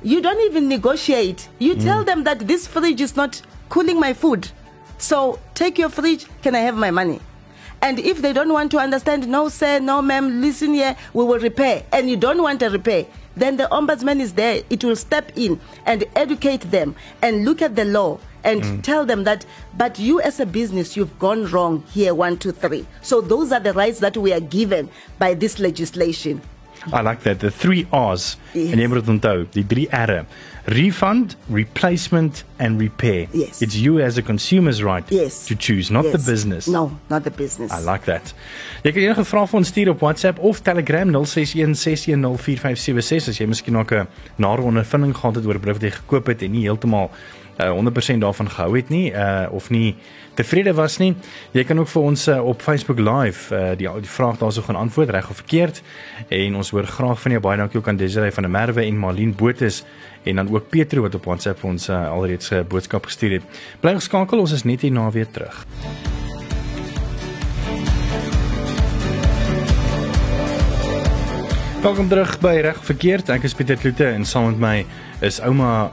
You 0.02 0.22
don't 0.22 0.40
even 0.40 0.68
negotiate. 0.68 1.48
You 1.58 1.76
mm. 1.76 1.82
tell 1.82 2.02
them 2.02 2.24
that 2.24 2.40
this 2.40 2.66
fridge 2.66 3.00
is 3.02 3.14
not 3.14 3.40
cooling 3.68 4.00
my 4.00 4.14
food. 4.14 4.50
So 4.96 5.38
take 5.54 5.78
your 5.78 5.90
fridge. 5.90 6.26
Can 6.42 6.54
I 6.56 6.60
have 6.60 6.76
my 6.76 6.90
money? 6.90 7.20
And 7.82 7.98
if 7.98 8.22
they 8.22 8.32
don't 8.32 8.52
want 8.52 8.70
to 8.70 8.78
understand, 8.78 9.28
no, 9.28 9.48
sir, 9.48 9.80
no, 9.80 10.00
ma'am, 10.00 10.40
listen 10.40 10.72
here, 10.72 10.96
we 11.12 11.24
will 11.24 11.40
repair. 11.40 11.84
And 11.92 12.08
you 12.08 12.16
don't 12.16 12.40
want 12.42 12.62
a 12.62 12.70
repair, 12.70 13.06
then 13.36 13.56
the 13.56 13.64
ombudsman 13.70 14.20
is 14.20 14.34
there. 14.34 14.62
It 14.70 14.84
will 14.84 14.96
step 14.96 15.32
in 15.36 15.60
and 15.86 16.04
educate 16.16 16.70
them 16.70 16.94
and 17.22 17.44
look 17.44 17.62
at 17.62 17.76
the 17.76 17.84
law 17.84 18.18
and 18.44 18.62
mm. 18.62 18.82
tell 18.82 19.04
them 19.06 19.24
that, 19.24 19.46
but 19.76 19.98
you 19.98 20.20
as 20.20 20.40
a 20.40 20.46
business, 20.46 20.96
you've 20.96 21.18
gone 21.18 21.46
wrong 21.46 21.84
here, 21.92 22.14
one, 22.14 22.36
two, 22.36 22.52
three. 22.52 22.86
So 23.00 23.20
those 23.20 23.52
are 23.52 23.60
the 23.60 23.72
rights 23.72 24.00
that 24.00 24.16
we 24.16 24.32
are 24.32 24.40
given 24.40 24.88
by 25.18 25.34
this 25.34 25.58
legislation. 25.58 26.40
I 26.92 27.02
like 27.02 27.22
that. 27.22 27.40
The 27.40 27.50
three 27.50 27.86
R's. 27.90 28.36
Yes. 28.52 28.72
En 28.72 28.78
jy 28.78 28.88
moet 28.90 29.08
onthou, 29.08 29.46
die 29.54 29.66
drie 29.66 29.88
R's. 29.90 30.26
Refund, 30.64 31.36
replacement 31.50 32.44
and 32.58 32.80
repair. 32.80 33.26
Yes. 33.32 33.62
It's 33.62 33.74
you 33.74 34.00
as 34.00 34.16
a 34.16 34.22
consumer's 34.22 34.82
right 34.82 35.04
yes. 35.10 35.46
to 35.46 35.56
choose, 35.56 35.90
not 35.90 36.04
yes. 36.04 36.12
the 36.12 36.18
business. 36.30 36.66
No, 36.66 36.98
not 37.10 37.24
the 37.24 37.30
business. 37.30 37.72
I 37.72 37.80
like 37.80 38.04
that. 38.04 38.34
Jy 38.82 38.92
kan 38.94 39.02
enige 39.02 39.24
vrae 39.26 39.46
vir 39.50 39.58
ons 39.58 39.68
stuur 39.74 39.88
op 39.90 40.00
WhatsApp 40.06 40.38
of 40.38 40.62
Telegram 40.62 41.10
0616104576 41.10 43.28
as 43.34 43.38
jy 43.40 43.46
miskien 43.50 43.74
nog 43.74 43.90
'n 43.90 44.06
nare 44.36 44.62
ondervinding 44.62 45.16
gehad 45.16 45.34
het 45.34 45.46
oor 45.46 45.58
'n 45.58 45.60
brief 45.60 45.74
wat 45.80 45.82
jy 45.82 45.90
gekoop 45.90 46.26
het 46.26 46.42
en 46.42 46.50
nie 46.52 46.62
heeltemal 46.62 47.10
uh, 47.58 48.14
100% 48.14 48.18
daarvan 48.18 48.50
gehou 48.50 48.76
het 48.76 48.88
nie 48.88 49.12
uh, 49.12 49.46
of 49.50 49.70
nie 49.70 49.96
tevrede 50.34 50.72
was 50.74 50.96
nie. 50.98 51.14
Jy 51.52 51.64
kan 51.68 51.78
ook 51.78 51.88
vir 51.88 52.02
ons 52.02 52.28
uh, 52.28 52.38
op 52.44 52.62
Facebook 52.62 52.98
Live 52.98 53.54
uh, 53.54 53.72
die 53.76 53.88
die 54.00 54.10
vraag 54.10 54.38
daarso 54.40 54.62
gaan 54.62 54.76
antwoord 54.76 55.10
reg 55.10 55.30
of 55.30 55.36
verkeerd 55.36 55.82
en 56.28 56.56
ons 56.56 56.70
hoor 56.70 56.86
graag 56.86 57.20
van 57.20 57.36
jou. 57.36 57.42
Baie 57.42 57.60
dankie 57.60 57.78
ook 57.78 57.88
aan 57.88 58.00
Desiree 58.00 58.32
van 58.32 58.48
der 58.48 58.52
Merwe 58.52 58.84
en 58.84 58.98
Marlene 58.98 59.32
Botus 59.32 59.84
en 60.22 60.36
dan 60.36 60.54
ook 60.54 60.68
Petro 60.68 61.02
wat 61.02 61.14
op 61.14 61.24
WhatsApp 61.24 61.60
vir 61.60 61.70
ons 61.70 61.88
uh, 61.88 62.08
alreeds 62.10 62.50
'n 62.50 62.54
uh, 62.54 62.64
boodskap 62.68 63.04
gestuur 63.04 63.32
het. 63.40 63.42
Bly 63.80 63.94
geskakel, 63.94 64.38
ons 64.38 64.52
is 64.52 64.64
net 64.64 64.80
hier 64.80 64.92
na 64.92 65.10
weer 65.10 65.30
terug. 65.30 65.66
Welkom 71.82 72.08
terug 72.08 72.36
by 72.38 72.60
Reg 72.62 72.84
Verkeerd. 72.86 73.28
Ek 73.28 73.42
is 73.42 73.54
Pieter 73.58 73.76
Kloete 73.76 74.06
en 74.06 74.24
saam 74.24 74.44
met 74.52 74.58
my 74.58 74.86
is 75.26 75.40
ouma 75.42 75.90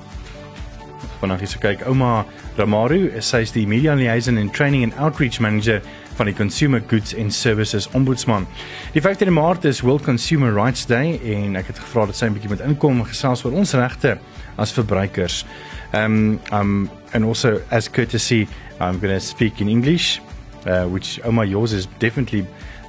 Vanaand 1.20 1.42
hier 1.44 1.50
so 1.52 1.60
kyk 1.60 1.82
ouma 1.88 2.26
Ramaru, 2.56 3.10
sy 3.20 3.42
is 3.44 3.52
die 3.52 3.66
Media 3.68 3.92
Liaison 3.96 4.38
and 4.40 4.54
Training 4.56 4.86
and 4.86 4.94
Outreach 4.98 5.42
Manager 5.44 5.82
van 6.16 6.30
die 6.30 6.34
Consumer 6.34 6.80
Goods 6.80 7.12
and 7.16 7.34
Services 7.36 7.90
Ombudsman. 7.92 8.48
Die 8.94 9.02
15de 9.04 9.34
Maart 9.36 9.66
is 9.68 9.82
World 9.84 10.06
Consumer 10.06 10.54
Rights 10.56 10.86
Day 10.88 11.18
en 11.36 11.60
ek 11.60 11.74
het 11.74 11.82
gevra 11.84 12.06
dat 12.08 12.16
sy 12.16 12.30
'n 12.30 12.38
bietjie 12.38 12.52
met 12.52 12.64
inkom 12.64 13.04
gesels 13.04 13.44
oor 13.44 13.52
ons 13.52 13.74
regte 13.76 14.18
as 14.58 14.72
verbruikers. 14.72 15.46
Um 15.94 16.40
um 16.52 16.90
and 17.14 17.26
also 17.26 17.60
as 17.70 17.90
courtesy 17.92 18.48
I'm 18.80 19.00
going 19.00 19.14
to 19.14 19.20
speak 19.20 19.60
in 19.60 19.68
English 19.68 20.22
uh, 20.66 20.86
which 20.86 21.20
my 21.28 21.44
yours 21.44 21.74
is 21.74 21.88
definitely 22.00 22.46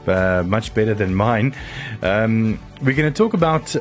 uh, 0.07 0.43
much 0.47 0.73
better 0.75 0.95
than 0.95 1.15
mine. 1.15 1.53
Um 2.03 2.59
we're 2.83 2.95
going 2.95 3.13
to 3.13 3.23
talk 3.25 3.35
about 3.35 3.77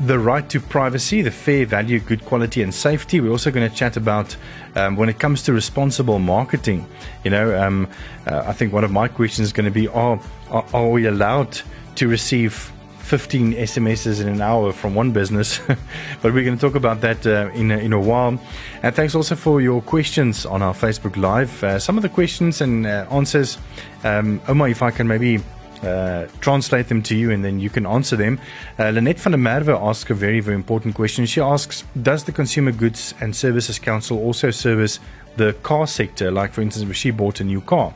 the 0.00 0.18
right 0.18 0.48
to 0.50 0.60
privacy, 0.60 1.22
the 1.22 1.30
fair 1.30 1.66
value, 1.66 2.00
good 2.00 2.24
quality, 2.24 2.62
and 2.62 2.72
safety. 2.72 3.20
We're 3.20 3.30
also 3.30 3.50
going 3.50 3.68
to 3.68 3.74
chat 3.74 3.96
about 3.96 4.36
um, 4.76 4.96
when 4.96 5.08
it 5.08 5.18
comes 5.18 5.42
to 5.44 5.52
responsible 5.52 6.18
marketing. 6.18 6.86
You 7.24 7.30
know, 7.30 7.60
um, 7.60 7.88
uh, 8.26 8.44
I 8.46 8.52
think 8.52 8.72
one 8.72 8.84
of 8.84 8.90
my 8.90 9.08
questions 9.08 9.48
is 9.48 9.52
going 9.52 9.64
to 9.66 9.70
be: 9.70 9.88
Are 9.88 10.20
are, 10.50 10.64
are 10.72 10.88
we 10.88 11.06
allowed 11.06 11.60
to 11.96 12.08
receive 12.08 12.72
15 13.08 13.54
SMSs 13.54 14.20
in 14.20 14.28
an 14.28 14.42
hour 14.42 14.70
from 14.70 14.94
one 14.94 15.12
business, 15.12 15.60
but 16.22 16.34
we're 16.34 16.44
going 16.44 16.56
to 16.56 16.60
talk 16.60 16.74
about 16.74 17.00
that 17.00 17.26
uh, 17.26 17.50
in, 17.54 17.70
a, 17.70 17.78
in 17.78 17.94
a 17.94 17.98
while. 17.98 18.38
And 18.82 18.94
thanks 18.94 19.14
also 19.14 19.34
for 19.34 19.62
your 19.62 19.80
questions 19.80 20.44
on 20.44 20.60
our 20.60 20.74
Facebook 20.74 21.16
Live. 21.16 21.64
Uh, 21.64 21.78
some 21.78 21.96
of 21.96 22.02
the 22.02 22.10
questions 22.10 22.60
and 22.60 22.86
uh, 22.86 23.06
answers, 23.10 23.56
um, 24.04 24.40
Ouma, 24.40 24.70
if 24.70 24.82
I 24.82 24.90
can 24.90 25.08
maybe 25.08 25.40
uh, 25.82 26.26
translate 26.40 26.88
them 26.88 27.02
to 27.02 27.14
you 27.14 27.30
and 27.30 27.44
then 27.44 27.60
you 27.60 27.70
can 27.70 27.86
answer 27.86 28.16
them. 28.16 28.38
Uh, 28.78 28.90
Lynette 28.90 29.20
van 29.20 29.32
der 29.32 29.38
Merwe 29.38 29.74
asks 29.80 30.10
a 30.10 30.14
very, 30.14 30.40
very 30.40 30.56
important 30.56 30.94
question. 30.94 31.26
She 31.26 31.40
asks 31.40 31.84
Does 32.02 32.24
the 32.24 32.32
Consumer 32.32 32.72
Goods 32.72 33.14
and 33.20 33.34
Services 33.34 33.78
Council 33.78 34.18
also 34.18 34.50
service 34.50 35.00
the 35.36 35.54
car 35.62 35.86
sector? 35.86 36.30
Like, 36.30 36.52
for 36.52 36.62
instance, 36.62 36.88
if 36.88 36.96
she 36.96 37.10
bought 37.10 37.40
a 37.40 37.44
new 37.44 37.60
car, 37.60 37.92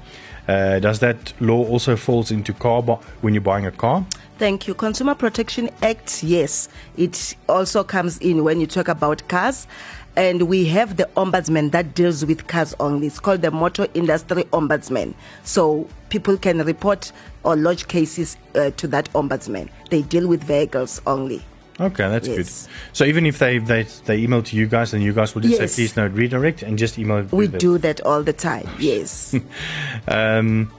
uh, 0.49 0.81
does 0.81 0.99
that 1.01 1.33
law 1.41 1.65
also 1.67 1.97
falls 1.97 2.31
into 2.31 2.53
car 2.53 2.83
bu- 2.83 2.99
when 3.21 3.35
you're 3.35 3.41
buying 3.41 3.67
a 3.67 3.71
car? 3.71 4.05
Thank 4.39 4.67
you. 4.67 4.75
Consumer 4.75 5.15
Protection 5.15 5.71
Act, 5.83 6.25
yes, 6.25 6.69
it 6.97 7.37
also 7.49 7.85
comes 7.85 8.19
in 8.19 8.43
when 8.43 8.61
you 8.61 8.67
talk 8.67 8.89
about 8.89 9.29
cars 9.29 9.69
and 10.16 10.42
we 10.42 10.66
have 10.66 10.97
the 10.97 11.09
ombudsman 11.16 11.71
that 11.73 11.95
deals 11.95 12.25
with 12.25 12.47
cars 12.47 12.75
only. 12.81 13.07
It's 13.07 13.21
called 13.21 13.42
the 13.42 13.50
Motor 13.50 13.87
Industry 13.95 14.45
Ombudsman. 14.45 15.14
So 15.45 15.88
people 16.11 16.37
can 16.37 16.59
report 16.59 17.12
or 17.45 17.57
lodge 17.57 17.88
cases 17.88 18.37
uh, 18.54 18.71
to 18.73 18.87
that 18.88 19.11
ombudsman. 19.12 19.71
They 19.90 20.02
deal 20.02 20.28
with 20.28 20.45
vehicles 20.45 21.00
only. 21.07 21.42
Okay, 21.81 22.09
that's 22.09 22.28
yes. 22.28 22.37
good. 22.37 22.73
So 22.92 23.04
even 23.04 23.25
if 23.25 23.38
they, 23.38 23.59
they 23.59 23.85
they 24.04 24.19
email 24.19 24.42
to 24.42 24.57
you 24.57 24.66
guys, 24.66 24.92
and 24.92 25.02
you 25.02 25.12
guys 25.12 25.35
will 25.35 25.42
just 25.42 25.59
yes. 25.59 25.73
say, 25.73 25.83
please 25.83 25.97
no 25.97 26.07
redirect, 26.07 26.62
and 26.62 26.78
just 26.78 26.99
email. 26.99 27.23
We 27.33 27.49
do 27.49 27.78
that 27.78 28.02
all 28.02 28.23
the 28.23 28.35
time. 28.35 28.69
Yes. 28.78 29.35
um, 30.09 30.71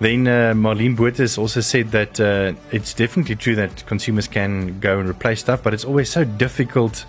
then 0.00 0.26
uh, 0.26 0.54
Marlene 0.54 0.96
Boertes 0.96 1.36
also 1.36 1.60
said 1.60 1.90
that 1.90 2.18
uh, 2.18 2.54
it's 2.72 2.94
definitely 2.94 3.36
true 3.36 3.54
that 3.56 3.84
consumers 3.86 4.26
can 4.26 4.80
go 4.80 4.98
and 4.98 5.08
replace 5.08 5.40
stuff, 5.40 5.62
but 5.62 5.74
it's 5.74 5.84
always 5.84 6.10
so 6.10 6.24
difficult 6.24 7.04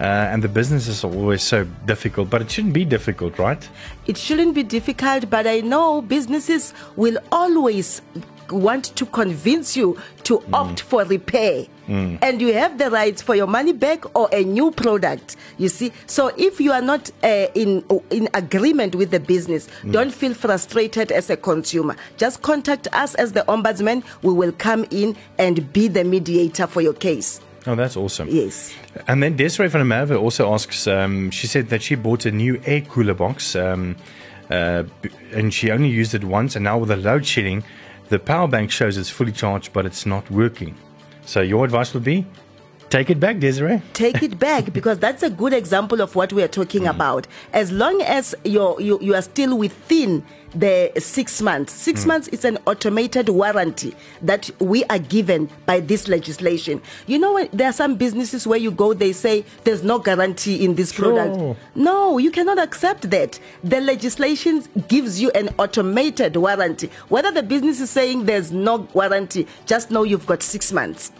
uh, 0.00 0.04
and 0.04 0.42
the 0.42 0.48
businesses 0.48 1.04
are 1.04 1.12
always 1.12 1.42
so 1.42 1.64
difficult, 1.86 2.30
but 2.30 2.42
it 2.42 2.50
shouldn't 2.50 2.74
be 2.74 2.84
difficult, 2.84 3.38
right? 3.38 3.68
It 4.06 4.16
shouldn't 4.16 4.54
be 4.54 4.62
difficult, 4.62 5.30
but 5.30 5.46
I 5.46 5.60
know 5.60 6.02
businesses 6.02 6.74
will 6.96 7.18
always 7.30 8.02
want 8.50 8.84
to 8.96 9.06
convince 9.06 9.76
you 9.76 9.98
to 10.24 10.38
mm. 10.38 10.52
opt 10.52 10.80
for 10.80 11.04
repair. 11.04 11.66
Mm. 11.88 12.18
And 12.22 12.40
you 12.40 12.52
have 12.54 12.78
the 12.78 12.90
rights 12.90 13.22
for 13.22 13.34
your 13.34 13.46
money 13.46 13.72
back 13.72 14.04
or 14.16 14.28
a 14.32 14.44
new 14.44 14.70
product. 14.70 15.36
You 15.58 15.68
see, 15.68 15.92
so 16.06 16.28
if 16.36 16.60
you 16.60 16.72
are 16.72 16.82
not 16.82 17.10
uh, 17.22 17.46
in 17.54 17.84
in 18.10 18.28
agreement 18.34 18.94
with 18.94 19.10
the 19.10 19.20
business, 19.20 19.68
mm. 19.82 19.92
don't 19.92 20.12
feel 20.12 20.34
frustrated 20.34 21.10
as 21.10 21.30
a 21.30 21.36
consumer. 21.36 21.96
Just 22.16 22.42
contact 22.42 22.88
us 22.92 23.14
as 23.16 23.32
the 23.32 23.42
ombudsman. 23.48 24.04
We 24.22 24.32
will 24.32 24.52
come 24.52 24.86
in 24.90 25.16
and 25.38 25.72
be 25.72 25.88
the 25.88 26.04
mediator 26.04 26.66
for 26.66 26.80
your 26.80 26.94
case. 26.94 27.40
Oh, 27.66 27.74
that's 27.76 27.96
awesome. 27.96 28.28
Yes. 28.28 28.74
And 29.06 29.22
then 29.22 29.36
Desiree 29.36 29.68
van 29.68 29.86
Merwe 29.86 30.20
also 30.20 30.52
asks, 30.52 30.86
um, 30.86 31.30
she 31.30 31.46
said 31.46 31.68
that 31.68 31.82
she 31.82 31.94
bought 31.94 32.26
a 32.26 32.32
new 32.32 32.60
air 32.66 32.80
cooler 32.80 33.14
box 33.14 33.54
um, 33.54 33.96
uh, 34.50 34.82
and 35.32 35.54
she 35.54 35.70
only 35.70 35.88
used 35.88 36.14
it 36.14 36.24
once. 36.24 36.56
And 36.56 36.64
now 36.64 36.78
with 36.78 36.88
the 36.88 36.96
load 36.96 37.24
shedding, 37.24 37.62
the 38.08 38.18
power 38.18 38.48
bank 38.48 38.70
shows 38.70 38.98
it's 38.98 39.10
fully 39.10 39.32
charged, 39.32 39.72
but 39.72 39.86
it's 39.86 40.04
not 40.04 40.28
working. 40.30 40.76
So 41.24 41.40
your 41.40 41.64
advice 41.64 41.94
would 41.94 42.04
be? 42.04 42.26
Take 42.92 43.08
it 43.08 43.18
back, 43.18 43.38
Desiree. 43.38 43.80
take 43.94 44.22
it 44.22 44.38
back 44.38 44.70
because 44.74 44.98
that's 44.98 45.22
a 45.22 45.30
good 45.30 45.54
example 45.54 46.02
of 46.02 46.14
what 46.14 46.30
we 46.30 46.42
are 46.42 46.48
talking 46.48 46.82
mm. 46.82 46.90
about. 46.90 47.26
As 47.54 47.72
long 47.72 48.02
as 48.02 48.34
you're, 48.44 48.78
you, 48.82 48.98
you 49.00 49.14
are 49.14 49.22
still 49.22 49.56
within 49.56 50.22
the 50.54 50.92
six 50.98 51.40
months, 51.40 51.72
six 51.72 52.04
mm. 52.04 52.08
months 52.08 52.28
is 52.28 52.44
an 52.44 52.58
automated 52.66 53.30
warranty 53.30 53.94
that 54.20 54.50
we 54.58 54.84
are 54.90 54.98
given 54.98 55.48
by 55.64 55.80
this 55.80 56.06
legislation. 56.06 56.82
You 57.06 57.18
know, 57.18 57.48
there 57.54 57.70
are 57.70 57.72
some 57.72 57.94
businesses 57.96 58.46
where 58.46 58.58
you 58.58 58.70
go, 58.70 58.92
they 58.92 59.14
say 59.14 59.46
there's 59.64 59.82
no 59.82 59.98
guarantee 59.98 60.62
in 60.62 60.74
this 60.74 60.92
sure. 60.92 61.14
product. 61.14 61.58
No, 61.74 62.18
you 62.18 62.30
cannot 62.30 62.58
accept 62.58 63.08
that. 63.08 63.40
The 63.64 63.80
legislation 63.80 64.64
gives 64.88 65.18
you 65.18 65.30
an 65.30 65.48
automated 65.58 66.36
warranty. 66.36 66.90
Whether 67.08 67.32
the 67.32 67.42
business 67.42 67.80
is 67.80 67.88
saying 67.88 68.26
there's 68.26 68.52
no 68.52 68.86
warranty, 68.92 69.46
just 69.64 69.90
know 69.90 70.02
you've 70.02 70.26
got 70.26 70.42
six 70.42 70.72
months 70.72 71.10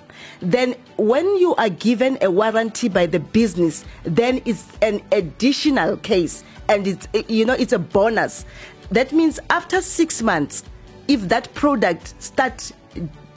then 0.43 0.75
when 0.97 1.25
you 1.39 1.55
are 1.55 1.69
given 1.69 2.19
a 2.21 2.31
warranty 2.31 2.89
by 2.89 3.07
the 3.07 3.21
business, 3.21 3.85
then 4.03 4.43
it's 4.45 4.67
an 4.83 5.01
additional 5.13 5.97
case 5.99 6.45
and 6.69 6.87
it's 6.87 7.09
you 7.29 7.45
know 7.45 7.55
it's 7.55 7.73
a 7.73 7.79
bonus. 7.79 8.45
That 8.91 9.13
means 9.13 9.41
after 9.49 9.81
six 9.81 10.21
months, 10.21 10.65
if 11.09 11.29
that 11.29 11.53
product 11.55 12.15
starts 12.23 12.73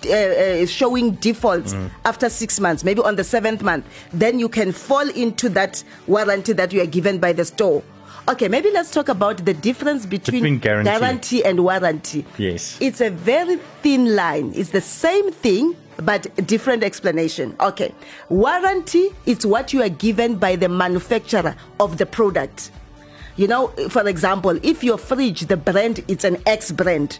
uh, 0.08 0.12
uh, 0.12 0.66
showing 0.66 1.12
defaults 1.16 1.74
mm. 1.74 1.90
after 2.04 2.30
six 2.30 2.60
months, 2.60 2.84
maybe 2.84 3.02
on 3.02 3.16
the 3.16 3.24
seventh 3.24 3.62
month, 3.62 3.86
then 4.12 4.40
you 4.40 4.50
can 4.50 4.72
fall 4.72 5.08
into 5.10 5.48
that 5.50 5.84
warranty 6.08 6.54
that 6.54 6.74
you 6.74 6.82
are 6.82 6.88
given 6.88 7.20
by 7.20 7.32
the 7.32 7.46
store. 7.46 7.84
Okay, 8.28 8.48
maybe 8.48 8.72
let's 8.72 8.90
talk 8.90 9.08
about 9.10 9.46
the 9.46 9.54
difference 9.54 10.06
between, 10.08 10.42
between 10.42 10.60
guarantee. 10.60 10.90
guarantee 10.92 11.46
and 11.46 11.64
warranty. 11.64 12.26
Yes. 12.40 12.76
It's 12.82 13.00
a 13.00 13.12
very 13.12 13.58
thin 13.84 14.16
line. 14.16 14.52
It's 14.56 14.72
the 14.72 14.82
same 14.82 15.32
thing, 15.32 15.76
but 15.98 16.28
different 16.48 16.84
explanation. 16.84 17.56
Okay. 17.60 17.94
Warranty 18.30 19.10
is 19.26 19.46
what 19.46 19.74
you 19.74 19.82
are 19.82 19.90
given 19.90 20.36
by 20.36 20.56
the 20.56 20.70
manufacturer 20.70 21.56
of 21.80 21.98
the 21.98 22.06
product. 22.06 22.72
You 23.38 23.48
know, 23.48 23.68
for 23.90 24.08
example, 24.08 24.58
if 24.64 24.84
your 24.84 24.98
fridge, 24.98 25.42
the 25.48 25.58
brand, 25.58 26.04
it's 26.08 26.24
an 26.24 26.42
X 26.46 26.72
brand, 26.72 27.20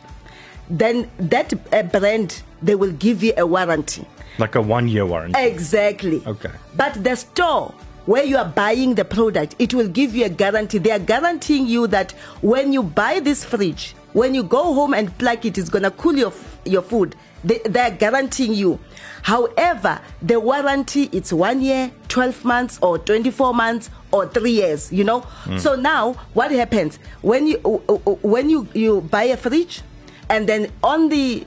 then 0.70 1.10
that 1.18 1.54
uh, 1.74 1.84
brand, 1.84 2.42
they 2.62 2.76
will 2.76 2.94
give 2.94 3.22
you 3.22 3.34
a 3.38 3.46
warranty. 3.46 4.06
Like 4.38 4.56
a 4.56 4.62
one 4.62 4.88
year 4.88 5.06
warranty. 5.06 5.40
Exactly. 5.42 6.24
Okay. 6.26 6.52
But 6.76 7.04
the 7.04 7.16
store, 7.16 7.74
where 8.06 8.24
you 8.24 8.38
are 8.38 8.46
buying 8.46 8.96
the 8.96 9.06
product, 9.06 9.56
it 9.60 9.74
will 9.74 9.88
give 9.88 10.16
you 10.16 10.26
a 10.26 10.30
guarantee. 10.30 10.78
They 10.78 10.92
are 10.92 11.00
guaranteeing 11.00 11.68
you 11.68 11.88
that 11.88 12.12
when 12.42 12.72
you 12.72 12.84
buy 12.84 13.20
this 13.20 13.44
fridge, 13.44 13.96
when 14.14 14.34
you 14.34 14.44
go 14.44 14.74
home 14.74 14.94
and 14.94 15.16
plug 15.18 15.46
it, 15.46 15.58
it's 15.58 15.70
going 15.70 15.84
to 15.84 15.92
cool 15.92 16.16
your, 16.16 16.34
your 16.66 16.82
food. 16.82 17.16
They, 17.46 17.60
they 17.60 17.80
are 17.80 17.92
guaranteeing 17.92 18.56
you. 18.56 18.80
However, 19.22 20.02
the 20.22 20.40
warranty 20.40 21.10
it's 21.12 21.32
one 21.32 21.62
year, 21.62 21.92
12 22.10 22.44
months, 22.44 22.80
or 22.82 22.98
24 22.98 23.54
months, 23.54 23.90
or 24.12 24.28
three 24.28 24.52
years. 24.52 24.92
You 24.92 25.04
know. 25.04 25.22
Mm. 25.46 25.60
So 25.60 25.76
now, 25.76 26.14
what 26.34 26.52
happens 26.52 26.98
when 27.22 27.48
you 27.48 27.58
when 27.60 28.50
you 28.50 28.68
you 28.74 29.02
buy 29.02 29.24
a 29.24 29.38
fridge, 29.38 29.82
and 30.30 30.50
then 30.50 30.72
on 30.84 31.10
the 31.10 31.46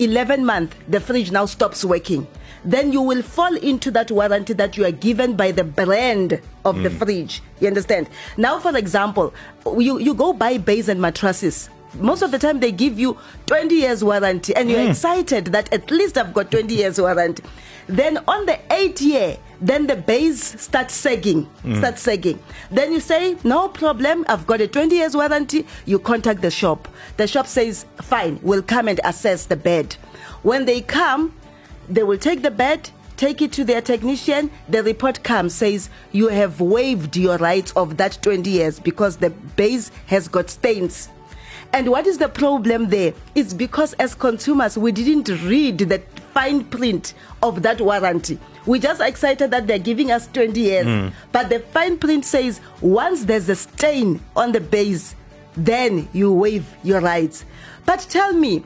11 0.00 0.44
month 0.44 0.74
the 0.88 1.00
fridge 1.00 1.30
now 1.30 1.46
stops 1.46 1.84
working 1.84 2.26
then 2.64 2.92
you 2.92 3.00
will 3.00 3.22
fall 3.22 3.54
into 3.56 3.90
that 3.92 4.10
warranty 4.10 4.52
that 4.52 4.76
you 4.76 4.84
are 4.84 4.90
given 4.90 5.36
by 5.36 5.52
the 5.52 5.62
brand 5.62 6.40
of 6.64 6.74
mm. 6.76 6.82
the 6.82 6.90
fridge 6.90 7.40
you 7.60 7.68
understand 7.68 8.08
now 8.36 8.58
for 8.58 8.76
example 8.76 9.32
you 9.78 9.98
you 10.00 10.14
go 10.14 10.32
buy 10.32 10.58
base 10.58 10.88
and 10.88 11.00
mattresses 11.00 11.70
most 11.94 12.22
of 12.22 12.30
the 12.30 12.38
time 12.38 12.60
they 12.60 12.72
give 12.72 12.98
you 12.98 13.16
20 13.46 13.74
years 13.74 14.04
warranty 14.04 14.54
and 14.54 14.70
you're 14.70 14.80
mm. 14.80 14.90
excited 14.90 15.46
that 15.46 15.72
at 15.72 15.90
least 15.90 16.18
I've 16.18 16.34
got 16.34 16.50
20 16.50 16.74
years 16.74 17.00
warranty. 17.00 17.42
Then 17.86 18.18
on 18.28 18.44
the 18.46 18.58
eighth 18.72 19.00
year, 19.00 19.38
then 19.60 19.86
the 19.86 19.96
base 19.96 20.60
starts 20.60 20.94
sagging, 20.94 21.48
mm. 21.64 21.78
starts 21.78 22.02
sagging. 22.02 22.38
Then 22.70 22.92
you 22.92 23.00
say, 23.00 23.36
no 23.44 23.68
problem, 23.68 24.24
I've 24.28 24.46
got 24.46 24.60
a 24.60 24.68
20 24.68 24.94
years 24.94 25.16
warranty. 25.16 25.66
You 25.86 25.98
contact 25.98 26.42
the 26.42 26.50
shop. 26.50 26.86
The 27.16 27.26
shop 27.26 27.46
says, 27.46 27.86
fine, 28.02 28.38
we'll 28.42 28.62
come 28.62 28.88
and 28.88 29.00
assess 29.04 29.46
the 29.46 29.56
bed. 29.56 29.94
When 30.42 30.66
they 30.66 30.82
come, 30.82 31.34
they 31.88 32.02
will 32.02 32.18
take 32.18 32.42
the 32.42 32.50
bed, 32.50 32.90
take 33.16 33.40
it 33.40 33.52
to 33.52 33.64
their 33.64 33.80
technician. 33.80 34.50
The 34.68 34.82
report 34.82 35.22
comes, 35.24 35.54
says, 35.54 35.88
you 36.12 36.28
have 36.28 36.60
waived 36.60 37.16
your 37.16 37.38
rights 37.38 37.72
of 37.72 37.96
that 37.96 38.18
20 38.20 38.48
years 38.50 38.78
because 38.78 39.16
the 39.16 39.30
base 39.30 39.90
has 40.06 40.28
got 40.28 40.50
stains 40.50 41.08
and 41.72 41.88
what 41.90 42.06
is 42.06 42.18
the 42.18 42.28
problem 42.28 42.88
there? 42.88 43.12
It's 43.34 43.52
because 43.52 43.92
as 43.94 44.14
consumers, 44.14 44.78
we 44.78 44.92
didn't 44.92 45.28
read 45.44 45.78
the 45.78 46.00
fine 46.32 46.64
print 46.64 47.14
of 47.42 47.62
that 47.62 47.80
warranty. 47.80 48.38
We 48.66 48.78
just 48.78 49.00
excited 49.00 49.50
that 49.50 49.66
they're 49.66 49.78
giving 49.78 50.10
us 50.10 50.28
20 50.28 50.60
years. 50.60 50.86
Mm. 50.86 51.12
But 51.32 51.48
the 51.48 51.60
fine 51.60 51.98
print 51.98 52.24
says 52.24 52.60
once 52.80 53.24
there's 53.24 53.48
a 53.48 53.56
stain 53.56 54.20
on 54.36 54.52
the 54.52 54.60
base, 54.60 55.14
then 55.56 56.08
you 56.12 56.32
waive 56.32 56.66
your 56.84 57.00
rights. 57.00 57.44
But 57.84 58.00
tell 58.08 58.32
me, 58.32 58.62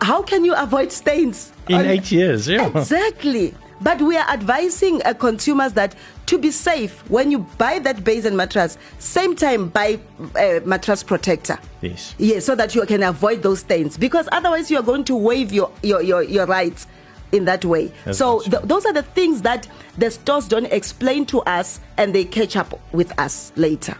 how 0.00 0.22
can 0.22 0.44
you 0.44 0.54
avoid 0.54 0.92
stains? 0.92 1.52
In 1.68 1.80
eight 1.80 2.10
years, 2.10 2.48
yeah. 2.48 2.68
Exactly. 2.68 3.54
But 3.80 4.00
we 4.00 4.16
are 4.16 4.28
advising 4.28 5.02
uh, 5.04 5.14
consumers 5.14 5.72
that 5.74 5.94
to 6.26 6.38
be 6.38 6.50
safe, 6.50 7.08
when 7.08 7.30
you 7.30 7.38
buy 7.38 7.78
that 7.78 8.04
base 8.04 8.24
and 8.24 8.36
mattress, 8.36 8.76
same 8.98 9.34
time 9.34 9.68
buy 9.68 9.98
a 10.36 10.58
uh, 10.58 10.60
mattress 10.66 11.02
protector. 11.02 11.58
Yes. 11.80 12.14
Yes, 12.18 12.44
so 12.44 12.54
that 12.54 12.74
you 12.74 12.84
can 12.86 13.02
avoid 13.02 13.42
those 13.42 13.60
stains. 13.60 13.96
Because 13.96 14.28
otherwise, 14.32 14.70
you 14.70 14.78
are 14.78 14.82
going 14.82 15.04
to 15.04 15.16
waive 15.16 15.52
your, 15.52 15.70
your, 15.82 16.02
your, 16.02 16.22
your 16.22 16.46
rights 16.46 16.86
in 17.32 17.44
that 17.44 17.64
way. 17.64 17.92
That's 18.04 18.18
so 18.18 18.40
th- 18.40 18.62
those 18.64 18.84
are 18.86 18.92
the 18.92 19.02
things 19.02 19.42
that 19.42 19.68
the 19.96 20.10
stores 20.10 20.48
don't 20.48 20.66
explain 20.66 21.26
to 21.26 21.40
us 21.42 21.80
and 21.96 22.14
they 22.14 22.24
catch 22.24 22.56
up 22.56 22.78
with 22.92 23.16
us 23.18 23.52
later. 23.56 23.96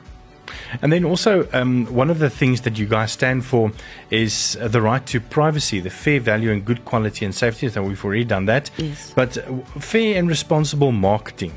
And 0.82 0.92
then 0.92 1.04
also, 1.04 1.48
um, 1.52 1.86
one 1.86 2.10
of 2.10 2.18
the 2.18 2.30
things 2.30 2.62
that 2.62 2.78
you 2.78 2.86
guys 2.86 3.12
stand 3.12 3.44
for 3.44 3.72
is 4.10 4.56
uh, 4.60 4.68
the 4.68 4.82
right 4.82 5.04
to 5.06 5.20
privacy, 5.20 5.80
the 5.80 5.90
fair 5.90 6.20
value 6.20 6.50
and 6.50 6.64
good 6.64 6.84
quality 6.84 7.24
and 7.24 7.34
safety. 7.34 7.68
So 7.68 7.82
we've 7.82 8.04
already 8.04 8.24
done 8.24 8.46
that. 8.46 8.70
Yes. 8.76 9.12
But 9.14 9.38
uh, 9.38 9.58
fair 9.80 10.18
and 10.18 10.28
responsible 10.28 10.92
marketing. 10.92 11.52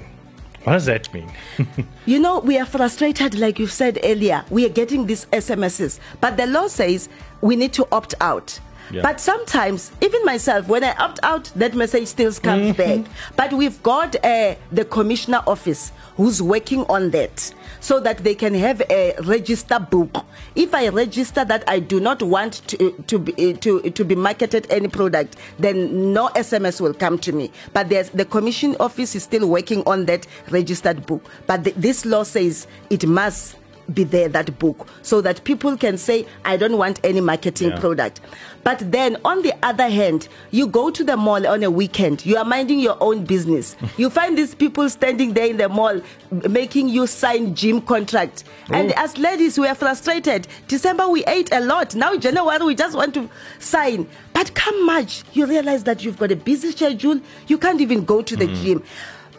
What 0.64 0.74
does 0.74 0.86
that 0.86 1.12
mean? 1.14 1.32
you 2.06 2.20
know, 2.20 2.40
we 2.40 2.60
are 2.60 2.66
frustrated, 2.66 3.34
like 3.36 3.58
you 3.58 3.66
said 3.66 4.00
earlier. 4.04 4.46
We 4.52 4.66
are 4.66 4.70
getting 4.70 5.08
these 5.08 5.26
SMSs, 5.28 6.00
but 6.20 6.38
the 6.38 6.46
law 6.46 6.68
says 6.68 7.10
we 7.42 7.56
need 7.56 7.74
to 7.74 7.88
opt 7.92 8.14
out. 8.22 8.60
Yeah. 8.92 9.02
But 9.02 9.22
sometimes, 9.22 9.92
even 10.02 10.24
myself, 10.26 10.68
when 10.68 10.84
I 10.84 10.94
opt 10.96 11.20
out, 11.24 11.46
that 11.56 11.74
message 11.76 12.08
still 12.08 12.32
comes 12.34 12.76
mm-hmm. 12.76 13.02
back. 13.04 13.12
But 13.36 13.54
we've 13.54 13.82
got 13.84 14.16
uh, 14.24 14.56
the 14.72 14.86
commissioner 14.86 15.42
office 15.48 15.92
who's 16.18 16.42
working 16.42 16.84
on 16.86 17.12
that 17.12 17.54
so 17.80 18.00
that 18.00 18.20
they 18.20 18.36
can 18.36 18.54
have 18.54 18.82
a 18.90 19.16
register 19.24 19.80
book. 19.80 20.26
If 20.56 20.76
I 20.76 20.90
register 20.90 21.46
that 21.46 21.64
I 21.68 21.80
do 21.80 22.00
not 22.00 22.22
want 22.22 22.68
to 22.68 22.92
to 23.08 23.20
be, 23.20 23.34
eh, 23.38 23.54
to 23.54 23.82
to 23.90 24.06
be 24.06 24.16
marketed 24.16 24.68
any 24.70 24.88
product, 24.88 25.38
then 25.58 26.14
no 26.14 26.28
SMS 26.30 26.82
will 26.82 26.94
come 26.94 27.18
to 27.20 27.32
me. 27.32 27.52
But 27.74 27.90
there's 27.90 28.10
the 28.10 28.26
commission 28.26 28.76
office 28.80 29.16
is 29.16 29.24
still 29.24 29.48
working 29.48 29.84
on 29.86 30.06
that 30.06 30.28
registered 30.50 31.06
book. 31.06 31.24
But 31.48 31.64
the, 31.64 31.72
this 31.72 32.06
law 32.06 32.24
says 32.24 32.68
it 32.90 33.08
must 33.08 33.56
be 33.94 34.04
there 34.04 34.30
that 34.30 34.58
book 34.60 34.88
so 35.02 35.22
that 35.22 35.44
people 35.44 35.76
can 35.78 35.98
say 35.98 36.26
i 36.46 36.56
don't 36.58 36.78
want 36.78 37.00
any 37.04 37.22
marketing 37.22 37.70
yeah. 37.70 37.80
product. 37.80 38.22
But 38.64 38.92
then 38.92 39.18
on 39.26 39.42
the 39.42 39.54
other 39.64 39.90
hand 39.90 40.28
you 40.52 40.68
go 40.68 40.92
to 40.92 41.04
the 41.04 41.18
mall 41.18 41.46
on 41.48 41.64
a 41.64 41.72
weekend 41.72 42.26
you 42.26 42.38
are 42.38 42.46
minding 42.46 42.80
your 42.80 42.98
own 43.02 43.26
business. 43.26 43.76
You 43.98 44.10
find 44.10 44.38
these 44.38 44.56
people 44.56 44.90
standing 44.90 45.34
there 45.34 45.46
in 45.48 45.58
the 45.58 45.70
mall 45.70 46.02
making 46.50 46.90
you 46.90 47.06
sign 47.08 47.54
gym 47.56 47.82
contract. 47.82 48.44
Oh. 48.70 48.76
and 48.76 48.92
as 48.94 49.18
ladies 49.18 49.58
we 49.60 49.68
are 49.68 49.76
frustrated. 49.76 50.48
December 50.68 51.08
we 51.10 51.24
ate 51.26 51.52
a 51.52 51.60
lot. 51.60 51.96
Now 51.96 52.16
january 52.18 52.64
we 52.66 52.76
just 52.76 52.96
want 52.96 53.14
to 53.16 53.30
sign. 53.60 54.08
But 54.34 54.54
come 54.54 54.86
march 54.86 55.24
you 55.34 55.46
realize 55.46 55.84
that 55.86 56.04
you've 56.04 56.18
got 56.18 56.32
a 56.32 56.36
busy 56.36 56.72
schedule. 56.72 57.20
You 57.48 57.58
can't 57.58 57.82
even 57.82 58.06
go 58.06 58.22
to 58.22 58.36
the 58.36 58.48
mm. 58.48 58.64
gym 58.64 58.84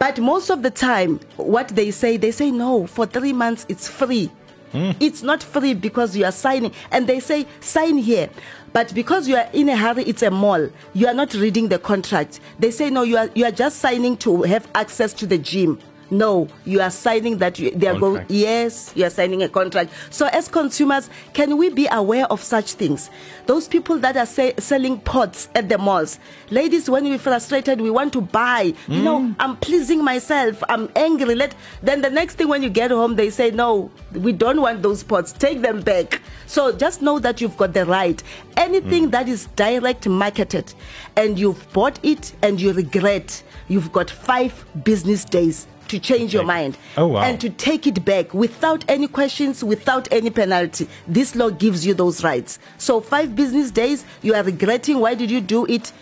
but 0.03 0.19
most 0.19 0.51
of 0.51 0.65
the 0.65 0.71
time, 0.73 1.21
what 1.37 1.69
they 1.69 1.93
say, 1.93 2.17
they 2.17 2.33
say, 2.33 2.51
no, 2.51 2.89
for 2.89 3.07
three 3.07 3.33
months 3.33 3.65
it's 3.69 3.87
free. 3.87 4.33
Mm. 4.73 4.97
It's 4.99 5.23
not 5.23 5.45
free 5.45 5.75
because 5.75 6.17
you 6.17 6.25
are 6.25 6.33
signing. 6.33 6.73
And 6.91 7.07
they 7.07 7.21
say, 7.21 7.47
sign 7.61 7.99
here. 7.99 8.29
But 8.73 8.93
because 8.95 9.29
you 9.29 9.37
are 9.37 9.49
in 9.53 9.69
a 9.69 9.77
hurry, 9.77 10.03
it's 10.03 10.23
a 10.23 10.31
mall. 10.33 10.69
You 10.93 11.07
are 11.07 11.15
not 11.15 11.35
reading 11.35 11.69
the 11.69 11.79
contract. 11.79 12.41
They 12.59 12.73
say, 12.73 12.91
no, 12.91 13.05
you 13.05 13.17
are, 13.17 13.31
you 13.37 13.45
are 13.45 13.53
just 13.53 13.79
signing 13.79 14.17
to 14.17 14.43
have 14.43 14.69
access 14.75 15.13
to 15.13 15.25
the 15.25 15.39
gym. 15.39 15.79
No, 16.11 16.49
you 16.67 16.81
are 16.81 16.91
signing 16.91 17.39
that 17.39 17.59
you, 17.59 17.71
they 17.71 17.87
are 17.87 17.99
going. 17.99 18.27
Yes, 18.29 18.93
you 18.95 19.05
are 19.07 19.11
signing 19.11 19.43
a 19.43 19.49
contract. 19.49 19.91
So, 20.11 20.27
as 20.27 20.47
consumers, 20.47 21.09
can 21.33 21.57
we 21.57 21.71
be 21.71 21.89
aware 21.91 22.27
of 22.27 22.43
such 22.43 22.75
things? 22.75 23.09
Those 23.47 23.67
people 23.67 23.99
that 23.99 24.17
are 24.17 24.27
say, 24.27 24.53
selling 24.59 25.01
pots 25.01 25.49
at 25.55 25.69
the 25.71 25.79
malls, 25.79 26.19
ladies, 26.51 26.91
when 26.91 27.05
we're 27.05 27.19
frustrated, 27.19 27.81
we 27.81 27.91
want 27.91 28.13
to 28.13 28.21
buy. 28.21 28.75
You 28.89 29.03
know, 29.03 29.21
mm. 29.21 29.37
I'm 29.39 29.57
pleasing 29.57 30.05
myself. 30.05 30.63
I'm 30.69 30.91
angry. 30.97 31.35
Let 31.35 31.55
then 31.83 32.03
the 32.03 32.11
next 32.11 32.35
thing 32.35 32.49
when 32.49 32.63
you 32.63 32.69
get 32.69 32.91
home, 32.91 33.17
they 33.17 33.31
say, 33.31 33.51
no, 33.51 33.91
we 34.13 34.33
don't 34.33 34.61
want 34.61 34.83
those 34.83 35.03
pots. 35.03 35.33
Take 35.33 35.63
them 35.63 35.81
back. 35.81 36.21
So 36.47 36.73
just 36.73 37.01
know 37.01 37.19
that 37.21 37.41
you've 37.41 37.57
got 37.57 37.73
the 37.73 37.87
right. 37.87 38.23
Anything 38.59 39.09
mm. 39.09 39.11
that 39.13 39.29
is 39.29 39.47
direct 39.57 40.07
marketed, 40.07 40.75
and 41.17 41.39
you've 41.39 41.73
bought 41.73 41.99
it 42.05 42.35
and 42.43 42.61
you 42.61 42.73
regret, 42.75 43.43
you've 43.69 43.93
got 43.93 44.11
five 44.11 44.65
business 44.85 45.25
days 45.25 45.67
to 45.93 45.99
change 46.01 46.33
your 46.33 46.43
mind 46.45 46.77
Oh, 46.97 47.07
wow. 47.09 47.23
and 47.23 47.39
to 47.41 47.51
take 47.51 47.87
it 47.87 48.03
back 48.05 48.33
without 48.33 48.83
any 48.89 49.07
questions, 49.07 49.63
without 49.63 50.09
any 50.11 50.31
penalty. 50.31 50.89
This 51.07 51.37
law 51.37 51.51
gives 51.51 51.85
you 51.87 51.93
those 51.95 52.25
rights. 52.25 52.59
So, 52.79 53.01
five 53.01 53.37
business 53.37 53.71
days, 53.71 54.05
you 54.23 54.35
are 54.35 54.43
regretting 54.43 54.99
why 54.99 55.15
did 55.15 55.31
you 55.31 55.41
do 55.43 55.67
it? 55.67 55.93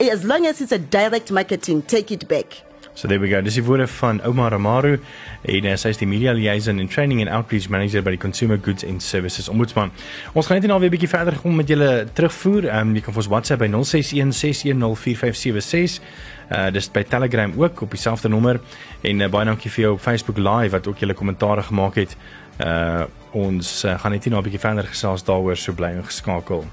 As 0.00 0.24
long 0.24 0.44
as 0.46 0.60
it's 0.60 0.72
a 0.72 0.78
direct 0.78 1.30
marketing, 1.30 1.82
take 1.82 2.10
it 2.10 2.26
back. 2.28 2.62
So 2.96 3.08
there 3.08 3.20
we 3.20 3.28
go. 3.28 3.42
Dis 3.44 3.58
die 3.58 3.64
woorde 3.64 3.86
van 3.86 4.22
Ouma 4.24 4.48
Ramaru 4.48 4.94
en 5.44 5.66
uh, 5.68 5.74
sy 5.76 5.90
is 5.92 5.98
die 6.00 6.08
media 6.08 6.32
liaison 6.32 6.80
en 6.80 6.88
training 6.88 7.20
and 7.20 7.28
outreach 7.28 7.68
manager 7.68 8.00
by 8.00 8.14
die 8.14 8.22
Consumer 8.22 8.56
Goods 8.56 8.80
and 8.88 9.04
Services 9.04 9.50
Ombudsman. 9.52 9.92
Ons 10.32 10.48
gaan 10.48 10.56
net 10.56 10.64
nou 10.70 10.80
weer 10.80 10.88
'n 10.88 10.96
bietjie 10.96 11.12
verder 11.12 11.36
kom 11.36 11.60
met 11.60 11.68
julle 11.68 12.08
terugvoer. 12.16 12.72
Ehm 12.72 12.88
um, 12.88 12.96
jy 12.96 13.04
kan 13.04 13.12
vir 13.12 13.20
ons 13.20 13.28
WhatsApp 13.28 13.60
by 13.60 13.68
0616104576. 13.68 16.00
Uh 16.48 16.72
dis 16.72 16.88
by 16.88 17.04
Telegram 17.04 17.52
ook 17.52 17.82
op 17.82 17.90
dieselfde 17.90 18.28
nommer 18.28 18.60
en 19.02 19.20
uh, 19.20 19.28
baie 19.28 19.44
dankie 19.44 19.70
vir 19.70 19.82
jou 19.82 19.92
op 19.92 20.00
Facebook 20.00 20.38
live 20.38 20.72
wat 20.72 20.86
ook 20.86 20.98
julle 20.98 21.14
kommentare 21.14 21.62
gemaak 21.62 21.94
het. 22.00 22.16
Uh 22.64 23.04
ons 23.36 23.84
uh, 23.84 24.00
gaan 24.00 24.12
net 24.12 24.24
nou 24.24 24.40
'n 24.40 24.42
bietjie 24.42 24.60
verder 24.60 24.86
gesels 24.88 25.24
daaroor 25.24 25.56
so 25.56 25.72
bly 25.72 25.92
ingeskakel. 26.00 26.64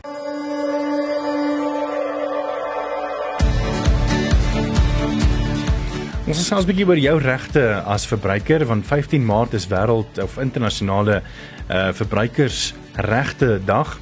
Ons 6.23 6.39
is 6.39 6.47
selfs 6.47 6.63
'n 6.65 6.69
bietjie 6.71 6.85
oor 6.87 6.99
jou 6.99 7.17
regte 7.19 7.63
as 7.85 8.05
verbruiker 8.07 8.63
want 8.65 8.85
15 8.87 9.25
Maart 9.25 9.53
is 9.53 9.67
wêreld 9.67 10.17
of 10.23 10.37
internasionale 10.39 11.21
uh 11.69 11.91
verbruikersregte 11.91 13.59
dag 13.65 13.97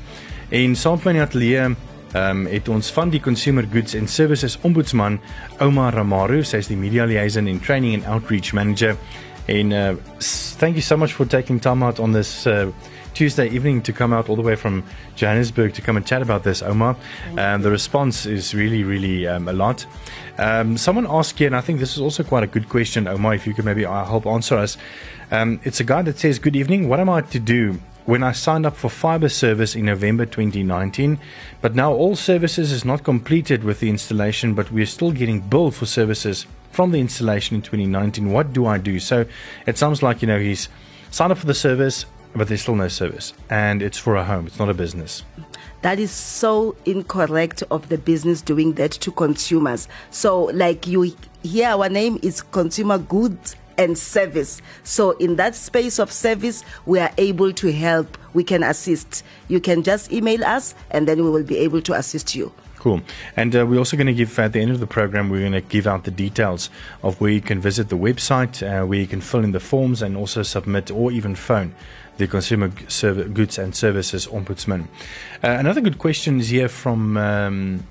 en 0.51 0.75
saam 0.75 0.99
met 0.99 1.03
my 1.05 1.11
in 1.11 1.17
die 1.17 1.25
ateljee 1.25 1.63
ehm 1.65 1.75
um, 2.13 2.45
het 2.45 2.69
ons 2.69 2.91
van 2.91 3.09
die 3.09 3.19
Consumer 3.21 3.65
Goods 3.71 3.95
and 3.95 4.09
Services 4.09 4.59
Ombudsman 4.61 5.19
Ouma 5.59 5.89
Ramaru, 5.89 6.43
sy 6.43 6.57
is 6.57 6.67
die 6.67 6.75
media 6.77 7.05
liaison 7.05 7.47
and 7.47 7.63
training 7.63 7.93
and 7.95 8.05
outreach 8.05 8.53
manager 8.53 8.95
and 9.49 9.73
uh 9.73 9.95
s- 10.19 10.55
thank 10.59 10.75
you 10.75 10.81
so 10.81 10.97
much 10.97 11.13
for 11.13 11.25
taking 11.25 11.59
time 11.59 11.83
out 11.83 11.99
on 11.99 12.11
this 12.13 12.45
uh 12.45 12.67
Tuesday 13.13 13.49
evening 13.49 13.81
to 13.83 13.91
come 13.91 14.13
out 14.15 14.29
all 14.29 14.35
the 14.37 14.41
way 14.41 14.55
from 14.55 14.83
Johannesburg 15.17 15.73
to 15.73 15.81
come 15.81 15.97
and 15.97 16.07
chat 16.07 16.21
about 16.21 16.43
this, 16.43 16.61
Omar. 16.61 16.95
Um, 17.37 17.61
the 17.61 17.69
response 17.69 18.25
is 18.25 18.53
really, 18.55 18.85
really 18.85 19.27
um, 19.27 19.49
a 19.49 19.51
lot. 19.51 19.85
Um, 20.41 20.75
someone 20.75 21.05
asked 21.07 21.37
here, 21.37 21.45
and 21.45 21.55
I 21.55 21.61
think 21.61 21.79
this 21.79 21.93
is 21.93 22.01
also 22.01 22.23
quite 22.23 22.41
a 22.41 22.47
good 22.47 22.67
question, 22.67 23.05
Ouma, 23.05 23.35
if 23.35 23.45
you 23.45 23.53
could 23.53 23.63
maybe 23.63 23.85
uh, 23.85 24.03
help 24.05 24.25
answer 24.25 24.57
us. 24.57 24.75
Um, 25.29 25.61
it's 25.63 25.79
a 25.79 25.83
guy 25.83 26.01
that 26.01 26.17
says, 26.17 26.39
Good 26.39 26.55
evening. 26.55 26.89
What 26.89 26.99
am 26.99 27.09
I 27.09 27.21
to 27.21 27.39
do 27.39 27.79
when 28.05 28.23
I 28.23 28.31
signed 28.31 28.65
up 28.65 28.75
for 28.75 28.89
fiber 28.89 29.29
service 29.29 29.75
in 29.75 29.85
November 29.85 30.25
2019, 30.25 31.19
but 31.61 31.75
now 31.75 31.93
all 31.93 32.15
services 32.15 32.71
is 32.71 32.83
not 32.83 33.03
completed 33.03 33.63
with 33.63 33.81
the 33.81 33.89
installation, 33.89 34.55
but 34.55 34.71
we're 34.71 34.87
still 34.87 35.11
getting 35.11 35.41
billed 35.41 35.75
for 35.75 35.85
services 35.85 36.47
from 36.71 36.89
the 36.91 36.99
installation 36.99 37.57
in 37.57 37.61
2019? 37.61 38.31
What 38.31 38.51
do 38.51 38.65
I 38.65 38.79
do? 38.79 38.99
So 38.99 39.27
it 39.67 39.77
sounds 39.77 40.01
like, 40.01 40.23
you 40.23 40.27
know, 40.27 40.39
he's 40.39 40.69
signed 41.11 41.31
up 41.31 41.37
for 41.37 41.45
the 41.45 41.53
service, 41.53 42.07
but 42.35 42.47
there's 42.47 42.63
still 42.63 42.75
no 42.75 42.87
service, 42.87 43.33
and 43.51 43.83
it's 43.83 43.99
for 43.99 44.15
a 44.15 44.23
home, 44.23 44.47
it's 44.47 44.57
not 44.57 44.69
a 44.69 44.73
business. 44.73 45.21
That 45.81 45.97
is 45.97 46.11
so 46.11 46.75
incorrect 46.85 47.63
of 47.71 47.89
the 47.89 47.97
business 47.97 48.41
doing 48.41 48.73
that 48.73 48.91
to 48.91 49.11
consumers. 49.11 49.87
So, 50.11 50.43
like 50.45 50.85
you 50.85 51.15
hear, 51.41 51.69
our 51.69 51.89
name 51.89 52.19
is 52.21 52.43
Consumer 52.43 52.99
Goods 52.99 53.55
and 53.79 53.97
Service. 53.97 54.61
So, 54.83 55.11
in 55.11 55.37
that 55.37 55.55
space 55.55 55.97
of 55.97 56.11
service, 56.11 56.63
we 56.85 56.99
are 56.99 57.11
able 57.17 57.51
to 57.53 57.71
help. 57.71 58.15
We 58.33 58.43
can 58.43 58.61
assist. 58.61 59.23
You 59.47 59.59
can 59.59 59.81
just 59.81 60.11
email 60.13 60.43
us, 60.43 60.75
and 60.91 61.07
then 61.07 61.23
we 61.23 61.31
will 61.31 61.43
be 61.43 61.57
able 61.57 61.81
to 61.81 61.93
assist 61.93 62.35
you. 62.35 62.53
Cool. 62.77 63.01
And 63.35 63.55
uh, 63.55 63.65
we're 63.65 63.79
also 63.79 63.97
going 63.97 64.07
to 64.07 64.13
give, 64.13 64.37
at 64.37 64.53
the 64.53 64.59
end 64.59 64.71
of 64.71 64.79
the 64.79 64.87
program, 64.87 65.29
we're 65.29 65.41
going 65.41 65.51
to 65.51 65.61
give 65.61 65.87
out 65.87 66.03
the 66.03 66.11
details 66.11 66.69
of 67.01 67.19
where 67.19 67.31
you 67.31 67.41
can 67.41 67.59
visit 67.59 67.89
the 67.89 67.97
website, 67.97 68.61
uh, 68.61 68.85
where 68.85 68.99
you 68.99 69.07
can 69.07 69.21
fill 69.21 69.43
in 69.43 69.51
the 69.51 69.59
forms 69.59 70.01
and 70.03 70.15
also 70.15 70.43
submit 70.43 70.91
or 70.91 71.11
even 71.11 71.33
phone 71.35 71.73
the 72.21 72.27
Consumer 72.27 72.67
Goods 72.67 73.57
and 73.57 73.75
Services 73.75 74.27
Ombudsman. 74.27 74.83
Uh, 75.43 75.57
another 75.57 75.81
good 75.81 75.97
question 75.97 76.39
is 76.39 76.49
here 76.49 76.69
from. 76.69 77.17
Um, 77.17 77.83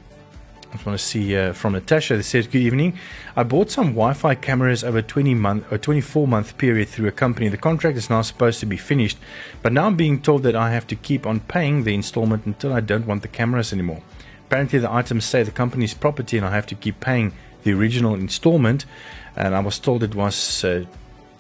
I 0.73 0.77
want 0.87 1.01
to 1.01 1.05
see 1.05 1.37
uh, 1.37 1.53
from 1.53 1.73
Natasha. 1.73 2.15
They 2.15 2.23
said, 2.23 2.49
"Good 2.53 2.63
evening. 2.63 2.97
I 3.35 3.43
bought 3.43 3.73
some 3.73 3.89
Wi-Fi 3.89 4.37
cameras 4.37 4.85
over 4.85 5.03
20 5.03 5.35
month 5.35 5.73
or 5.73 5.79
24 5.79 6.29
month 6.29 6.57
period 6.59 6.89
through 6.89 7.09
a 7.09 7.13
company. 7.13 7.49
The 7.49 7.57
contract 7.57 7.99
is 7.99 8.09
now 8.09 8.23
supposed 8.23 8.61
to 8.61 8.67
be 8.67 8.77
finished, 8.77 9.19
but 9.63 9.73
now 9.73 9.87
I'm 9.87 9.97
being 9.97 10.23
told 10.23 10.45
that 10.45 10.55
I 10.55 10.71
have 10.71 10.87
to 10.87 10.95
keep 10.95 11.27
on 11.27 11.41
paying 11.41 11.83
the 11.83 11.93
installment 11.93 12.47
until 12.47 12.73
I 12.73 12.79
don't 12.79 13.09
want 13.09 13.23
the 13.23 13.29
cameras 13.29 13.73
anymore. 13.73 14.01
Apparently, 14.47 14.79
the 14.79 14.93
items 14.93 15.25
say 15.25 15.43
the 15.43 15.51
company's 15.51 15.95
property, 15.95 16.37
and 16.37 16.47
I 16.47 16.53
have 16.53 16.67
to 16.69 16.77
keep 16.77 17.01
paying 17.01 17.33
the 17.65 17.73
original 17.73 18.15
installment. 18.15 18.87
And 19.35 19.57
I 19.57 19.61
was 19.61 19.81
told 19.81 20.05
it 20.05 20.15
was 20.15 20.63
uh, 20.63 20.85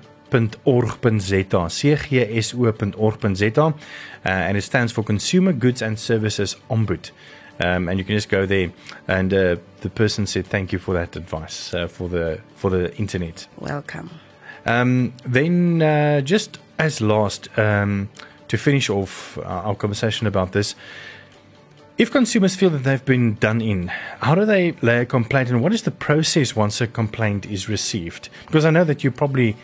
cgso.org.za. 1.78 3.66
Uh, 3.66 3.72
and 4.24 4.56
it 4.56 4.64
stands 4.64 4.92
for 4.92 5.04
Consumer 5.04 5.52
Goods 5.52 5.82
and 5.82 5.98
Services 5.98 6.56
Ombud. 6.70 7.10
Um, 7.62 7.88
and 7.88 7.98
you 7.98 8.04
can 8.04 8.16
just 8.16 8.28
go 8.28 8.44
there, 8.44 8.72
and 9.06 9.32
uh, 9.32 9.56
the 9.82 9.90
person 9.90 10.26
said, 10.26 10.46
"Thank 10.46 10.72
you 10.72 10.78
for 10.78 10.94
that 10.94 11.16
advice 11.16 11.72
uh, 11.72 11.86
for 11.86 12.08
the 12.08 12.40
for 12.56 12.70
the 12.70 12.94
internet." 12.96 13.46
Welcome. 13.58 14.10
Um, 14.66 15.12
then, 15.24 15.82
uh, 15.82 16.20
just 16.22 16.58
as 16.78 17.00
last, 17.00 17.48
um, 17.58 18.08
to 18.48 18.56
finish 18.56 18.90
off 18.90 19.38
uh, 19.38 19.42
our 19.42 19.74
conversation 19.74 20.26
about 20.26 20.52
this, 20.52 20.74
if 21.98 22.10
consumers 22.10 22.56
feel 22.56 22.70
that 22.70 22.84
they've 22.84 23.04
been 23.04 23.34
done 23.34 23.60
in, 23.60 23.88
how 24.20 24.34
do 24.34 24.44
they 24.44 24.72
lay 24.82 25.00
a 25.00 25.06
complaint 25.06 25.50
and 25.50 25.62
what 25.62 25.72
is 25.72 25.82
the 25.82 25.90
process 25.90 26.56
once 26.56 26.80
a 26.80 26.86
complaint 26.86 27.46
is 27.46 27.68
received? 27.68 28.28
Because 28.46 28.64
I 28.64 28.70
know 28.70 28.84
that 28.84 29.04
you 29.04 29.10
probably, 29.10 29.56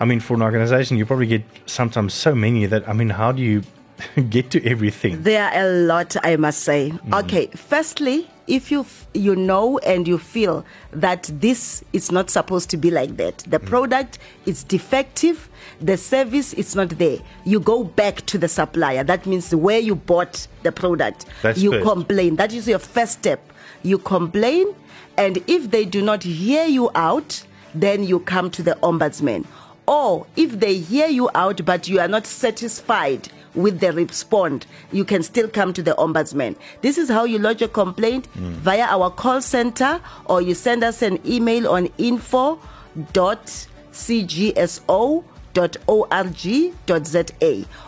I 0.00 0.04
mean, 0.04 0.20
for 0.20 0.34
an 0.34 0.42
organization, 0.42 0.96
you 0.96 1.06
probably 1.06 1.26
get 1.26 1.44
sometimes 1.66 2.12
so 2.12 2.34
many 2.34 2.66
that, 2.66 2.88
I 2.88 2.92
mean, 2.92 3.10
how 3.10 3.32
do 3.32 3.42
you 3.42 3.62
get 4.30 4.50
to 4.50 4.64
everything? 4.64 5.22
There 5.22 5.44
are 5.44 5.66
a 5.66 5.68
lot, 5.86 6.16
I 6.22 6.36
must 6.36 6.60
say. 6.62 6.90
Mm-hmm. 6.90 7.14
Okay, 7.14 7.46
firstly, 7.48 8.28
if 8.46 8.70
you 8.70 8.80
f- 8.80 9.06
you 9.14 9.34
know 9.34 9.78
and 9.78 10.06
you 10.06 10.18
feel 10.18 10.64
that 10.92 11.30
this 11.32 11.82
is 11.92 12.12
not 12.12 12.30
supposed 12.30 12.70
to 12.70 12.76
be 12.76 12.90
like 12.90 13.16
that, 13.16 13.38
the 13.38 13.58
mm. 13.58 13.66
product 13.66 14.18
is 14.44 14.62
defective, 14.64 15.48
the 15.80 15.96
service 15.96 16.52
is 16.54 16.76
not 16.76 16.90
there, 16.90 17.18
you 17.44 17.60
go 17.60 17.84
back 17.84 18.24
to 18.26 18.38
the 18.38 18.48
supplier. 18.48 19.02
That 19.02 19.26
means 19.26 19.54
where 19.54 19.78
you 19.78 19.94
bought 19.96 20.46
the 20.62 20.72
product. 20.72 21.26
That's 21.42 21.58
you 21.58 21.72
first. 21.72 21.86
complain. 21.86 22.36
That 22.36 22.52
is 22.52 22.68
your 22.68 22.78
first 22.78 23.12
step. 23.12 23.40
You 23.82 23.98
complain, 23.98 24.74
and 25.16 25.38
if 25.46 25.70
they 25.70 25.84
do 25.84 26.02
not 26.02 26.22
hear 26.22 26.66
you 26.66 26.90
out, 26.94 27.44
then 27.74 28.04
you 28.04 28.20
come 28.20 28.50
to 28.50 28.62
the 28.62 28.76
ombudsman. 28.82 29.46
Or 29.86 30.26
if 30.34 30.58
they 30.58 30.78
hear 30.78 31.06
you 31.06 31.30
out 31.34 31.64
but 31.64 31.86
you 31.86 32.00
are 32.00 32.08
not 32.08 32.26
satisfied 32.26 33.28
with 33.56 33.80
the 33.80 33.92
respond, 33.92 34.66
you 34.92 35.04
can 35.04 35.22
still 35.22 35.48
come 35.48 35.72
to 35.72 35.82
the 35.82 35.92
ombudsman. 35.92 36.56
This 36.82 36.98
is 36.98 37.08
how 37.08 37.24
you 37.24 37.38
lodge 37.38 37.62
a 37.62 37.68
complaint 37.68 38.28
mm. 38.34 38.50
via 38.52 38.84
our 38.84 39.10
call 39.10 39.40
center 39.40 40.00
or 40.26 40.42
you 40.42 40.54
send 40.54 40.84
us 40.84 41.00
an 41.02 41.18
email 41.26 41.68
on 41.68 41.86
info.cgso.org.za 41.98 42.60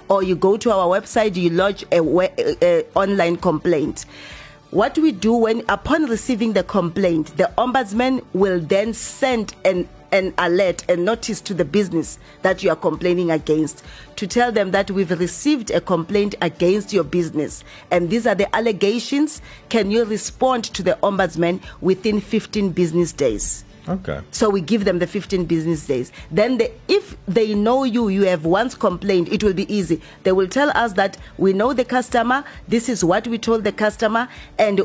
or 0.09 0.23
you 0.23 0.37
go 0.37 0.57
to 0.57 0.73
our 0.73 1.01
website, 1.01 1.37
you 1.37 1.51
lodge 1.51 1.85
a, 1.93 2.01
a, 2.01 2.57
a 2.63 2.85
online 2.95 3.37
complaint. 3.37 4.07
What 4.71 4.99
we 4.99 5.13
do 5.13 5.33
when, 5.33 5.65
upon 5.71 6.05
receiving 6.07 6.53
the 6.53 6.63
complaint, 6.63 7.35
the 7.39 7.51
ombudsman 7.57 8.23
will 8.35 8.61
then 8.61 8.93
send 8.93 9.55
an 9.65 9.89
an 10.12 10.35
alert, 10.38 10.85
and 10.88 11.05
notice 11.05 11.40
to 11.42 11.55
the 11.55 11.64
business 11.64 12.18
that 12.42 12.62
you 12.62 12.71
are 12.71 12.77
complaining 12.77 13.31
against 13.31 13.85
to 14.16 14.27
tell 14.27 14.51
them 14.51 14.71
that 14.73 14.90
we've 14.90 15.11
received 15.11 15.71
a 15.71 15.81
complaint 15.81 16.35
against 16.40 16.92
your 16.92 17.05
business 17.05 17.62
and 17.90 18.11
these 18.11 18.27
are 18.27 18.35
the 18.35 18.55
allegations. 18.55 19.40
Can 19.68 19.90
you 19.90 20.05
respond 20.05 20.64
to 20.64 20.83
the 20.83 20.99
ombudsman 21.03 21.61
within 21.81 22.21
15 22.21 22.71
business 22.71 23.12
days? 23.12 23.64
Okay. 23.88 24.21
So 24.33 24.51
we 24.51 24.61
give 24.61 24.85
them 24.85 24.99
the 24.99 25.07
15 25.07 25.47
business 25.47 25.87
days. 25.87 26.12
Then 26.31 26.59
they, 26.59 26.75
if 26.88 27.16
they 27.27 27.55
know 27.55 27.85
you, 27.85 28.09
you 28.09 28.25
have 28.25 28.44
once 28.44 28.75
complained, 28.75 29.33
it 29.33 29.42
will 29.42 29.55
be 29.55 29.73
easy. 29.75 30.03
They 30.25 30.33
will 30.33 30.49
tell 30.49 30.71
us 30.77 30.92
that 30.94 31.16
we 31.38 31.55
know 31.55 31.73
the 31.73 31.87
customer, 31.87 32.44
this 32.66 32.90
is 32.90 33.03
what 33.03 33.27
we 33.27 33.38
told 33.38 33.64
the 33.64 33.73
customer, 33.73 34.29
and 34.59 34.83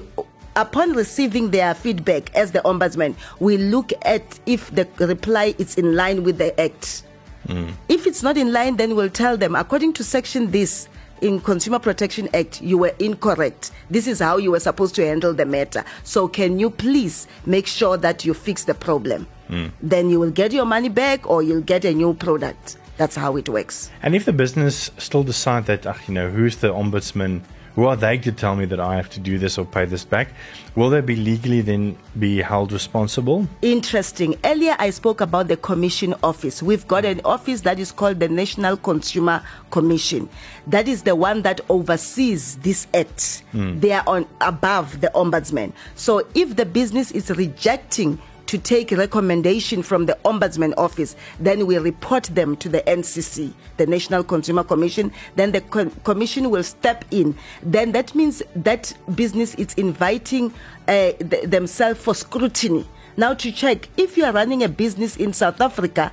upon 0.56 0.94
receiving 0.94 1.52
their 1.52 1.74
feedback 1.74 2.34
as 2.36 2.52
the 2.52 2.60
ombudsman, 2.60 3.16
we 3.40 3.58
look 3.58 3.92
at 4.04 4.40
if 4.46 4.74
the 4.74 4.88
reply 5.00 5.56
is 5.58 5.78
in 5.78 5.96
line 5.96 6.24
with 6.24 6.38
the 6.38 6.60
act. 6.60 7.04
Mm. 7.48 7.74
If 7.90 8.08
it's 8.08 8.24
not 8.24 8.38
in 8.38 8.54
line, 8.54 8.78
then 8.78 8.96
we'll 8.96 9.10
tell 9.10 9.38
them, 9.38 9.56
according 9.56 9.94
to 9.94 10.04
section 10.04 10.52
this, 10.52 10.88
in 11.22 11.40
Consumer 11.40 11.80
Protection 11.80 12.28
Act, 12.34 12.62
you 12.62 12.78
were 12.78 12.94
incorrect. 13.00 13.72
This 13.90 14.08
is 14.08 14.20
how 14.20 14.38
you 14.38 14.52
were 14.52 14.60
supposed 14.60 14.94
to 14.96 15.06
handle 15.06 15.34
the 15.34 15.46
matter. 15.46 15.86
So 16.04 16.28
can 16.28 16.60
you 16.60 16.70
please 16.70 17.28
make 17.46 17.66
sure 17.66 17.96
that 17.98 18.26
you 18.26 18.34
fix 18.34 18.66
the 18.66 18.74
problem? 18.74 19.26
Mm. 19.50 19.72
Then 19.82 20.10
you 20.10 20.20
will 20.20 20.32
get 20.32 20.52
your 20.52 20.66
money 20.66 20.90
back 20.90 21.30
or 21.30 21.42
you'll 21.42 21.62
get 21.62 21.86
a 21.86 21.94
new 21.94 22.14
product. 22.14 22.78
That's 22.98 23.16
how 23.16 23.38
it 23.38 23.48
works. 23.48 23.90
And 24.02 24.16
if 24.16 24.26
the 24.26 24.34
business 24.34 24.92
still 24.98 25.24
decide 25.24 25.66
that, 25.68 25.86
you 26.08 26.14
know, 26.14 26.30
who's 26.30 26.58
the 26.58 26.74
ombudsman 26.74 27.42
who 27.76 27.86
are 27.86 27.96
they 27.96 28.18
to 28.20 28.32
tell 28.32 28.56
me 28.56 28.66
that 28.66 28.80
I 28.80 28.96
have 28.96 29.10
to 29.12 29.20
do 29.20 29.38
this 29.38 29.58
or 29.58 29.66
pay 29.66 29.86
this 29.86 30.06
back? 30.06 30.30
Will 30.76 30.90
they 30.90 31.02
be 31.02 31.16
legally 31.16 31.62
then 31.62 31.98
be 32.18 32.38
held 32.38 32.72
responsible? 32.72 33.48
Interesting. 33.62 34.36
Earlier 34.44 34.76
I 34.80 34.90
spoke 34.92 35.22
about 35.22 35.48
the 35.48 35.58
Commission 35.58 36.14
Office. 36.24 36.62
We've 36.62 36.88
got 36.88 37.06
an 37.06 37.22
office 37.26 37.62
that 37.62 37.80
is 37.80 37.92
called 37.92 38.20
the 38.20 38.30
National 38.30 38.78
Consumer 38.78 39.44
Commission. 39.72 40.30
That 40.68 40.88
is 40.88 41.04
the 41.04 41.16
one 41.16 41.42
that 41.44 41.62
oversees 41.70 42.58
this 42.58 42.88
act. 42.94 43.44
Mm. 43.54 43.82
They 43.82 43.92
are 43.92 44.04
on 44.08 44.28
above 44.42 45.02
the 45.02 45.12
ombudsman. 45.16 45.74
So 45.96 46.28
if 46.36 46.56
the 46.56 46.66
business 46.66 47.12
is 47.12 47.30
rejecting 47.32 48.20
to 48.54 48.60
take 48.60 48.92
recommendation 48.92 49.82
from 49.82 50.06
the 50.06 50.16
ombudsman 50.26 50.76
office. 50.78 51.16
Then 51.40 51.66
we 51.66 51.80
report 51.80 52.26
them 52.26 52.56
to 52.58 52.70
the 52.70 52.82
ncc 52.82 53.52
the 53.78 53.88
national 53.88 54.24
consumer 54.24 54.64
commission. 54.64 55.12
Then 55.36 55.52
the 55.52 55.62
co- 55.62 55.90
commission 56.04 56.52
will 56.52 56.62
step 56.62 57.04
in. 57.10 57.36
Then 57.64 57.94
that 57.94 58.14
means 58.14 58.44
that 58.56 58.94
business 59.16 59.56
is 59.56 59.74
inviting 59.74 60.54
uh, 60.88 61.14
th- 61.14 61.50
themselves 61.50 62.00
for 62.00 62.14
scrutiny. 62.14 62.88
Now 63.18 63.34
to 63.34 63.52
check 63.52 63.90
if 63.98 64.18
you 64.18 64.24
are 64.24 64.32
running 64.32 64.62
a 64.62 64.70
business 64.70 65.18
in 65.18 65.34
south 65.34 65.60
africa 65.60 66.12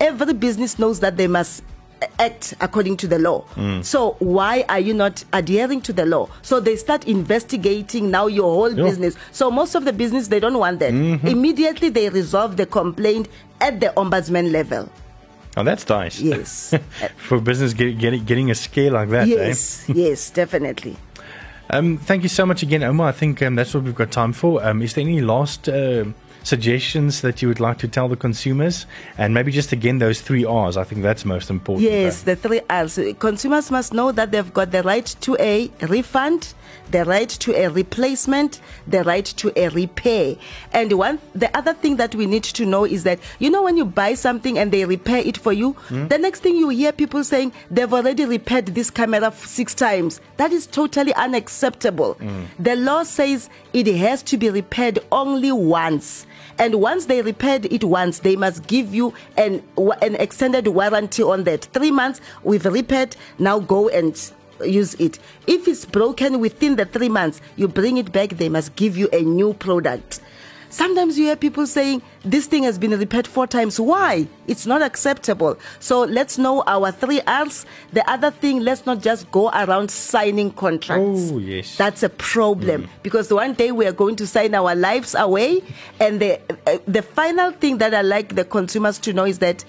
every 0.00 0.32
business 0.32 0.78
knows 0.78 1.00
that 1.00 1.16
they 1.16 1.26
must 1.26 1.62
act 2.18 2.54
according 2.60 2.96
to 2.98 3.06
the 3.06 3.18
law. 3.18 3.44
Mm. 3.54 3.84
So 3.84 4.16
why 4.18 4.64
are 4.68 4.78
you 4.78 4.94
not 4.94 5.24
adhering 5.32 5.80
to 5.82 5.92
the 5.92 6.06
law? 6.06 6.28
So 6.42 6.60
they 6.60 6.76
start 6.76 7.06
investigating 7.06 8.10
now 8.10 8.26
your 8.26 8.52
whole 8.52 8.72
yeah. 8.72 8.84
business. 8.84 9.16
So 9.32 9.50
most 9.50 9.74
of 9.74 9.84
the 9.84 9.92
business 9.92 10.28
they 10.28 10.40
don't 10.40 10.58
want 10.58 10.78
that. 10.80 10.92
Mm-hmm. 10.92 11.26
Immediately 11.26 11.90
they 11.90 12.08
resolve 12.08 12.56
the 12.56 12.66
complaint 12.66 13.28
at 13.60 13.80
the 13.80 13.92
ombudsman 13.96 14.52
level. 14.52 14.88
Oh, 15.56 15.64
that's 15.64 15.88
nice. 15.88 16.20
Yes. 16.20 16.74
For 17.16 17.40
business 17.40 17.72
get, 17.72 17.98
get, 17.98 18.24
getting 18.26 18.50
a 18.50 18.54
scale 18.54 18.92
like 18.92 19.08
that. 19.10 19.26
Yes, 19.26 19.88
eh? 19.88 19.92
yes, 19.94 20.30
definitely. 20.42 20.96
Um, 21.70 21.98
thank 21.98 22.22
you 22.22 22.28
so 22.28 22.46
much 22.46 22.62
again, 22.62 22.80
Ouma. 22.80 23.04
I 23.04 23.12
think 23.12 23.42
um, 23.42 23.54
that's 23.54 23.74
what 23.74 23.84
we've 23.84 23.94
got 23.94 24.10
time 24.10 24.32
for. 24.32 24.64
Um, 24.64 24.80
is 24.82 24.94
there 24.94 25.02
any 25.02 25.20
last 25.20 25.68
uh, 25.68 26.04
suggestions 26.48 27.20
that 27.20 27.42
you 27.42 27.48
would 27.48 27.60
like 27.60 27.78
to 27.78 27.88
tell 27.88 28.08
the 28.08 28.16
consumers? 28.16 28.86
And 29.16 29.34
maybe 29.34 29.52
just 29.52 29.72
again, 29.72 29.98
those 29.98 30.20
three 30.20 30.44
R's. 30.44 30.76
I 30.76 30.84
think 30.84 31.02
that's 31.02 31.24
most 31.24 31.50
important. 31.50 31.90
Yes, 31.90 32.22
the 32.22 32.36
three 32.36 32.60
R's. 32.68 32.98
Consumers 33.18 33.70
must 33.70 33.92
know 33.92 34.12
that 34.12 34.32
they've 34.32 34.52
got 34.52 34.70
the 34.70 34.82
right 34.82 35.06
to 35.20 35.36
a 35.38 35.70
refund, 35.82 36.54
the 36.90 37.04
right 37.04 37.28
to 37.28 37.54
a 37.54 37.68
replacement, 37.68 38.60
the 38.86 39.04
right 39.04 39.24
to 39.24 39.52
a 39.56 39.68
repair. 39.68 40.36
And 40.72 40.92
one, 40.94 41.18
the 41.34 41.54
other 41.56 41.74
thing 41.74 41.96
that 41.96 42.14
we 42.14 42.26
need 42.26 42.44
to 42.44 42.64
know 42.64 42.84
is 42.84 43.04
that, 43.04 43.18
you 43.38 43.50
know, 43.50 43.62
when 43.62 43.76
you 43.76 43.84
buy 43.84 44.14
something 44.14 44.58
and 44.58 44.72
they 44.72 44.84
repair 44.84 45.18
it 45.18 45.36
for 45.36 45.52
you, 45.52 45.74
mm. 45.88 46.08
the 46.08 46.18
next 46.18 46.40
thing 46.40 46.56
you 46.56 46.70
hear 46.70 46.92
people 46.92 47.22
saying 47.24 47.52
they've 47.70 47.92
already 47.92 48.24
repaired 48.24 48.66
this 48.66 48.90
camera 48.90 49.32
six 49.32 49.74
times. 49.74 50.20
That 50.38 50.52
is 50.52 50.66
totally 50.66 51.14
unacceptable. 51.14 52.14
Mm. 52.14 52.46
The 52.58 52.76
law 52.76 53.02
says 53.02 53.50
it 53.72 53.86
has 53.96 54.22
to 54.24 54.36
be 54.36 54.50
repaired 54.50 54.98
only 55.12 55.52
once. 55.52 56.26
And 56.58 56.80
once 56.80 57.06
they 57.06 57.22
repaired 57.22 57.66
it 57.66 57.84
once, 57.84 58.20
they 58.20 58.34
must 58.34 58.66
give 58.66 58.92
you 58.94 59.14
an, 59.36 59.62
an 60.02 60.16
extended 60.16 60.66
warranty 60.66 61.22
on 61.22 61.44
that. 61.44 61.64
Three 61.66 61.92
months, 61.92 62.20
we've 62.42 62.64
repaired, 62.64 63.14
now 63.38 63.60
go 63.60 63.88
and 63.88 64.18
use 64.64 64.94
it. 64.94 65.18
If 65.46 65.68
it's 65.68 65.84
broken 65.84 66.40
within 66.40 66.76
the 66.76 66.84
three 66.84 67.08
months, 67.08 67.40
you 67.56 67.68
bring 67.68 67.96
it 67.96 68.10
back, 68.12 68.30
they 68.30 68.48
must 68.48 68.74
give 68.74 68.96
you 68.96 69.08
a 69.12 69.22
new 69.22 69.54
product. 69.54 70.20
Sometimes 70.70 71.18
you 71.18 71.24
hear 71.26 71.36
people 71.36 71.66
saying 71.66 72.02
this 72.22 72.46
thing 72.46 72.64
has 72.64 72.78
been 72.78 72.90
repaired 72.90 73.26
four 73.26 73.46
times. 73.46 73.80
Why? 73.80 74.28
It's 74.46 74.66
not 74.66 74.82
acceptable. 74.82 75.58
So 75.80 76.00
let's 76.00 76.36
know 76.36 76.62
our 76.66 76.92
three 76.92 77.20
R's. 77.22 77.64
The 77.92 78.08
other 78.10 78.30
thing, 78.30 78.60
let's 78.60 78.84
not 78.84 79.00
just 79.00 79.30
go 79.30 79.48
around 79.50 79.90
signing 79.90 80.50
contracts. 80.52 81.30
Oh, 81.32 81.38
yes. 81.38 81.76
That's 81.76 82.02
a 82.02 82.10
problem 82.10 82.82
mm. 82.84 82.88
because 83.02 83.32
one 83.32 83.54
day 83.54 83.72
we 83.72 83.86
are 83.86 83.92
going 83.92 84.16
to 84.16 84.26
sign 84.26 84.54
our 84.54 84.74
lives 84.74 85.14
away. 85.14 85.62
And 86.00 86.20
the, 86.20 86.40
uh, 86.66 86.78
the 86.86 87.02
final 87.02 87.52
thing 87.52 87.78
that 87.78 87.94
I 87.94 88.02
like 88.02 88.34
the 88.34 88.44
consumers 88.44 88.98
to 89.00 89.12
know 89.12 89.24
is 89.24 89.38
that 89.38 89.64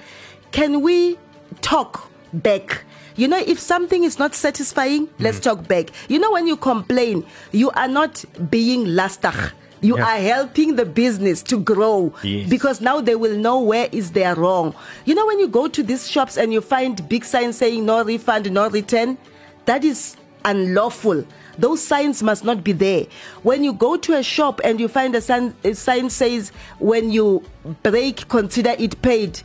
can 0.51 0.81
we 0.81 1.17
talk 1.61 2.09
back? 2.33 2.83
You 3.15 3.27
know, 3.27 3.37
if 3.39 3.59
something 3.59 4.03
is 4.03 4.19
not 4.19 4.35
satisfying, 4.35 5.07
mm. 5.07 5.11
let's 5.19 5.39
talk 5.39 5.65
back. 5.67 5.91
You 6.09 6.19
know, 6.19 6.31
when 6.31 6.45
you 6.47 6.57
complain, 6.57 7.25
you 7.53 7.69
are 7.71 7.87
not 7.87 8.23
being 8.49 8.85
lastig 8.85 9.53
you 9.81 9.97
yeah. 9.97 10.15
are 10.15 10.19
helping 10.19 10.75
the 10.75 10.85
business 10.85 11.41
to 11.43 11.59
grow 11.59 12.13
yes. 12.23 12.49
because 12.49 12.81
now 12.81 13.01
they 13.01 13.15
will 13.15 13.37
know 13.37 13.59
where 13.59 13.87
is 13.91 14.11
their 14.11 14.35
wrong. 14.35 14.73
You 15.05 15.15
know 15.15 15.25
when 15.25 15.39
you 15.39 15.47
go 15.47 15.67
to 15.67 15.83
these 15.83 16.09
shops 16.09 16.37
and 16.37 16.51
you 16.51 16.61
find 16.61 17.07
big 17.07 17.23
signs 17.25 17.57
saying 17.57 17.85
no 17.85 18.03
refund 18.03 18.51
no 18.51 18.69
return 18.69 19.17
that 19.65 19.83
is 19.83 20.15
unlawful. 20.45 21.25
Those 21.57 21.83
signs 21.83 22.23
must 22.23 22.43
not 22.43 22.63
be 22.63 22.71
there. 22.71 23.05
When 23.43 23.63
you 23.63 23.73
go 23.73 23.97
to 23.97 24.17
a 24.17 24.23
shop 24.23 24.61
and 24.63 24.79
you 24.79 24.87
find 24.87 25.13
a 25.15 25.21
sign, 25.21 25.53
a 25.63 25.73
sign 25.73 26.09
says 26.09 26.51
when 26.79 27.11
you 27.11 27.43
break 27.83 28.27
consider 28.29 28.75
it 28.79 29.01
paid 29.01 29.41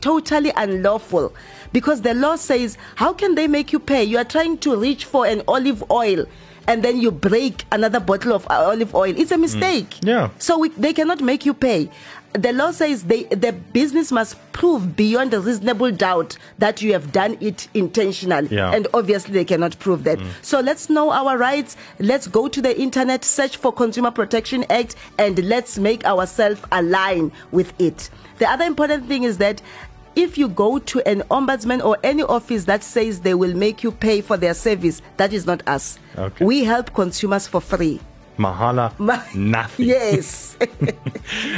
totally 0.00 0.52
unlawful. 0.56 1.34
Because 1.72 2.00
the 2.02 2.14
law 2.14 2.36
says 2.36 2.78
how 2.94 3.12
can 3.12 3.34
they 3.34 3.46
make 3.48 3.72
you 3.72 3.78
pay? 3.78 4.04
You 4.04 4.18
are 4.18 4.24
trying 4.24 4.58
to 4.58 4.76
reach 4.76 5.04
for 5.04 5.26
an 5.26 5.42
olive 5.46 5.88
oil 5.90 6.26
and 6.68 6.82
then 6.84 7.00
you 7.00 7.10
break 7.10 7.64
another 7.72 7.98
bottle 7.98 8.32
of 8.32 8.46
olive 8.50 8.94
oil. 8.94 9.14
It's 9.16 9.32
a 9.32 9.36
mm. 9.36 9.40
mistake. 9.40 9.90
Mm. 10.02 10.06
Yeah. 10.06 10.30
So 10.38 10.58
we, 10.58 10.68
they 10.68 10.92
cannot 10.92 11.20
make 11.20 11.44
you 11.44 11.54
pay. 11.54 11.90
The 12.34 12.52
law 12.52 12.72
says 12.72 13.04
they, 13.04 13.24
the 13.24 13.52
business 13.52 14.12
must 14.12 14.36
prove 14.52 14.94
beyond 14.94 15.32
a 15.32 15.40
reasonable 15.40 15.90
doubt 15.90 16.36
that 16.58 16.82
you 16.82 16.92
have 16.92 17.10
done 17.10 17.38
it 17.40 17.68
intentionally. 17.72 18.54
Yeah. 18.54 18.70
And 18.70 18.86
obviously 18.92 19.32
they 19.32 19.46
cannot 19.46 19.78
prove 19.78 20.04
that. 20.04 20.18
Mm. 20.18 20.28
So 20.42 20.60
let's 20.60 20.90
know 20.90 21.10
our 21.10 21.38
rights. 21.38 21.78
Let's 21.98 22.28
go 22.28 22.48
to 22.48 22.60
the 22.60 22.78
internet, 22.78 23.24
search 23.24 23.56
for 23.56 23.72
Consumer 23.72 24.10
Protection 24.10 24.66
Act, 24.68 24.94
and 25.18 25.42
let's 25.46 25.78
make 25.78 26.04
ourselves 26.04 26.60
align 26.70 27.32
with 27.50 27.72
it. 27.80 28.10
The 28.38 28.48
other 28.48 28.66
important 28.66 29.08
thing 29.08 29.22
is 29.24 29.38
that 29.38 29.62
if 30.18 30.36
you 30.36 30.48
go 30.48 30.80
to 30.80 31.00
an 31.08 31.22
ombudsman 31.30 31.82
or 31.84 31.96
any 32.02 32.24
office 32.24 32.64
that 32.64 32.82
says 32.82 33.20
they 33.20 33.34
will 33.34 33.54
make 33.54 33.84
you 33.84 33.92
pay 33.92 34.20
for 34.20 34.36
their 34.36 34.52
service, 34.52 35.00
that 35.16 35.32
is 35.32 35.46
not 35.46 35.62
us. 35.68 35.98
Okay. 36.18 36.44
We 36.44 36.64
help 36.64 36.92
consumers 36.92 37.46
for 37.46 37.60
free. 37.60 38.00
Mahala, 38.36 38.92
Ma- 38.98 39.22
nothing. 39.34 39.86
Yes. 39.86 40.56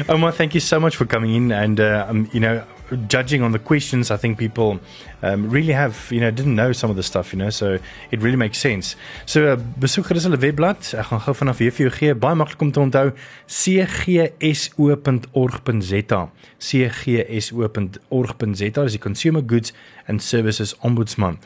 Ouma, 0.08 0.32
thank 0.34 0.54
you 0.54 0.60
so 0.60 0.78
much 0.78 0.96
for 0.96 1.06
coming 1.06 1.34
in. 1.34 1.52
And, 1.52 1.80
uh, 1.80 2.06
um, 2.08 2.28
you 2.34 2.40
know, 2.40 2.62
judging 3.08 3.42
on 3.42 3.52
the 3.52 3.58
questions, 3.58 4.10
I 4.10 4.16
think 4.16 4.38
people 4.38 4.80
um, 5.22 5.50
really 5.50 5.72
have, 5.72 6.08
you 6.10 6.20
know, 6.20 6.30
didn't 6.30 6.54
know 6.54 6.72
some 6.72 6.90
of 6.90 6.96
the 6.96 7.02
stuff, 7.02 7.32
you 7.32 7.38
know, 7.38 7.50
so 7.50 7.78
it 8.10 8.20
really 8.22 8.36
makes 8.36 8.58
sense. 8.58 8.96
So, 9.26 9.52
uh, 9.52 9.56
besoek 9.56 10.06
gerus 10.10 10.24
hulle 10.28 10.38
webblad. 10.40 10.94
Ek 10.94 11.06
gaan 11.10 11.20
gou 11.26 11.34
vanaf 11.42 11.58
hier 11.62 11.72
vir 11.74 11.86
jou 11.88 11.94
gee. 11.96 12.14
Baie 12.14 12.36
maklik 12.38 12.60
om 12.64 12.72
te 12.72 12.80
onthou: 12.82 13.08
cgso.org.za. 13.46 14.72
cgso.org.za 16.70 18.04
is 18.84 18.92
die 18.96 19.04
Consumer 19.08 19.42
Goods 19.46 19.70
and 20.06 20.22
Services 20.22 20.76
Ombudsman. 20.80 21.38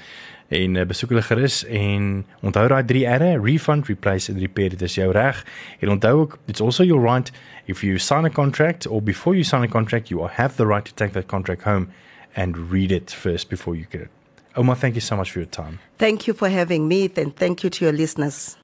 en 0.52 0.76
uh, 0.76 0.84
besoek 0.86 1.12
hulle 1.14 1.24
gerus 1.24 1.62
en 1.72 2.24
onthou 2.44 2.66
daai 2.70 2.84
3 2.86 3.04
R'e, 3.18 3.32
refund, 3.42 3.88
replace 3.88 4.32
and 4.32 4.40
repair. 4.42 4.74
Dit 4.74 4.84
is 4.86 4.98
jou 4.98 5.10
reg. 5.14 5.40
En 5.80 5.94
onthou 5.96 6.14
ook 6.24 6.38
it's 6.46 6.60
also 6.60 6.84
your 6.84 7.02
right 7.02 7.32
if 7.66 7.84
you 7.84 7.98
sign 7.98 8.24
a 8.24 8.30
contract 8.30 8.86
or 8.86 9.00
before 9.00 9.34
you 9.34 9.44
sign 9.44 9.62
a 9.62 9.68
contract 9.68 10.10
you 10.10 10.26
have 10.26 10.56
the 10.56 10.66
right 10.66 10.84
to 10.84 10.94
take 10.94 11.12
that 11.12 11.28
contract 11.28 11.62
home 11.62 11.92
and 12.36 12.70
read 12.70 12.90
it 12.90 13.10
first 13.10 13.48
before 13.48 13.76
you 13.76 13.86
get 13.90 14.02
it. 14.02 14.10
Ouma, 14.56 14.76
thank 14.76 14.94
you 14.94 15.00
so 15.00 15.16
much 15.16 15.30
for 15.32 15.40
your 15.40 15.46
time. 15.46 15.80
Thank 15.98 16.26
you 16.26 16.34
for 16.34 16.48
having 16.48 16.86
me 16.86 17.10
and 17.16 17.34
thank 17.34 17.64
you 17.64 17.70
to 17.70 17.84
your 17.84 17.92
listeners. 17.92 18.56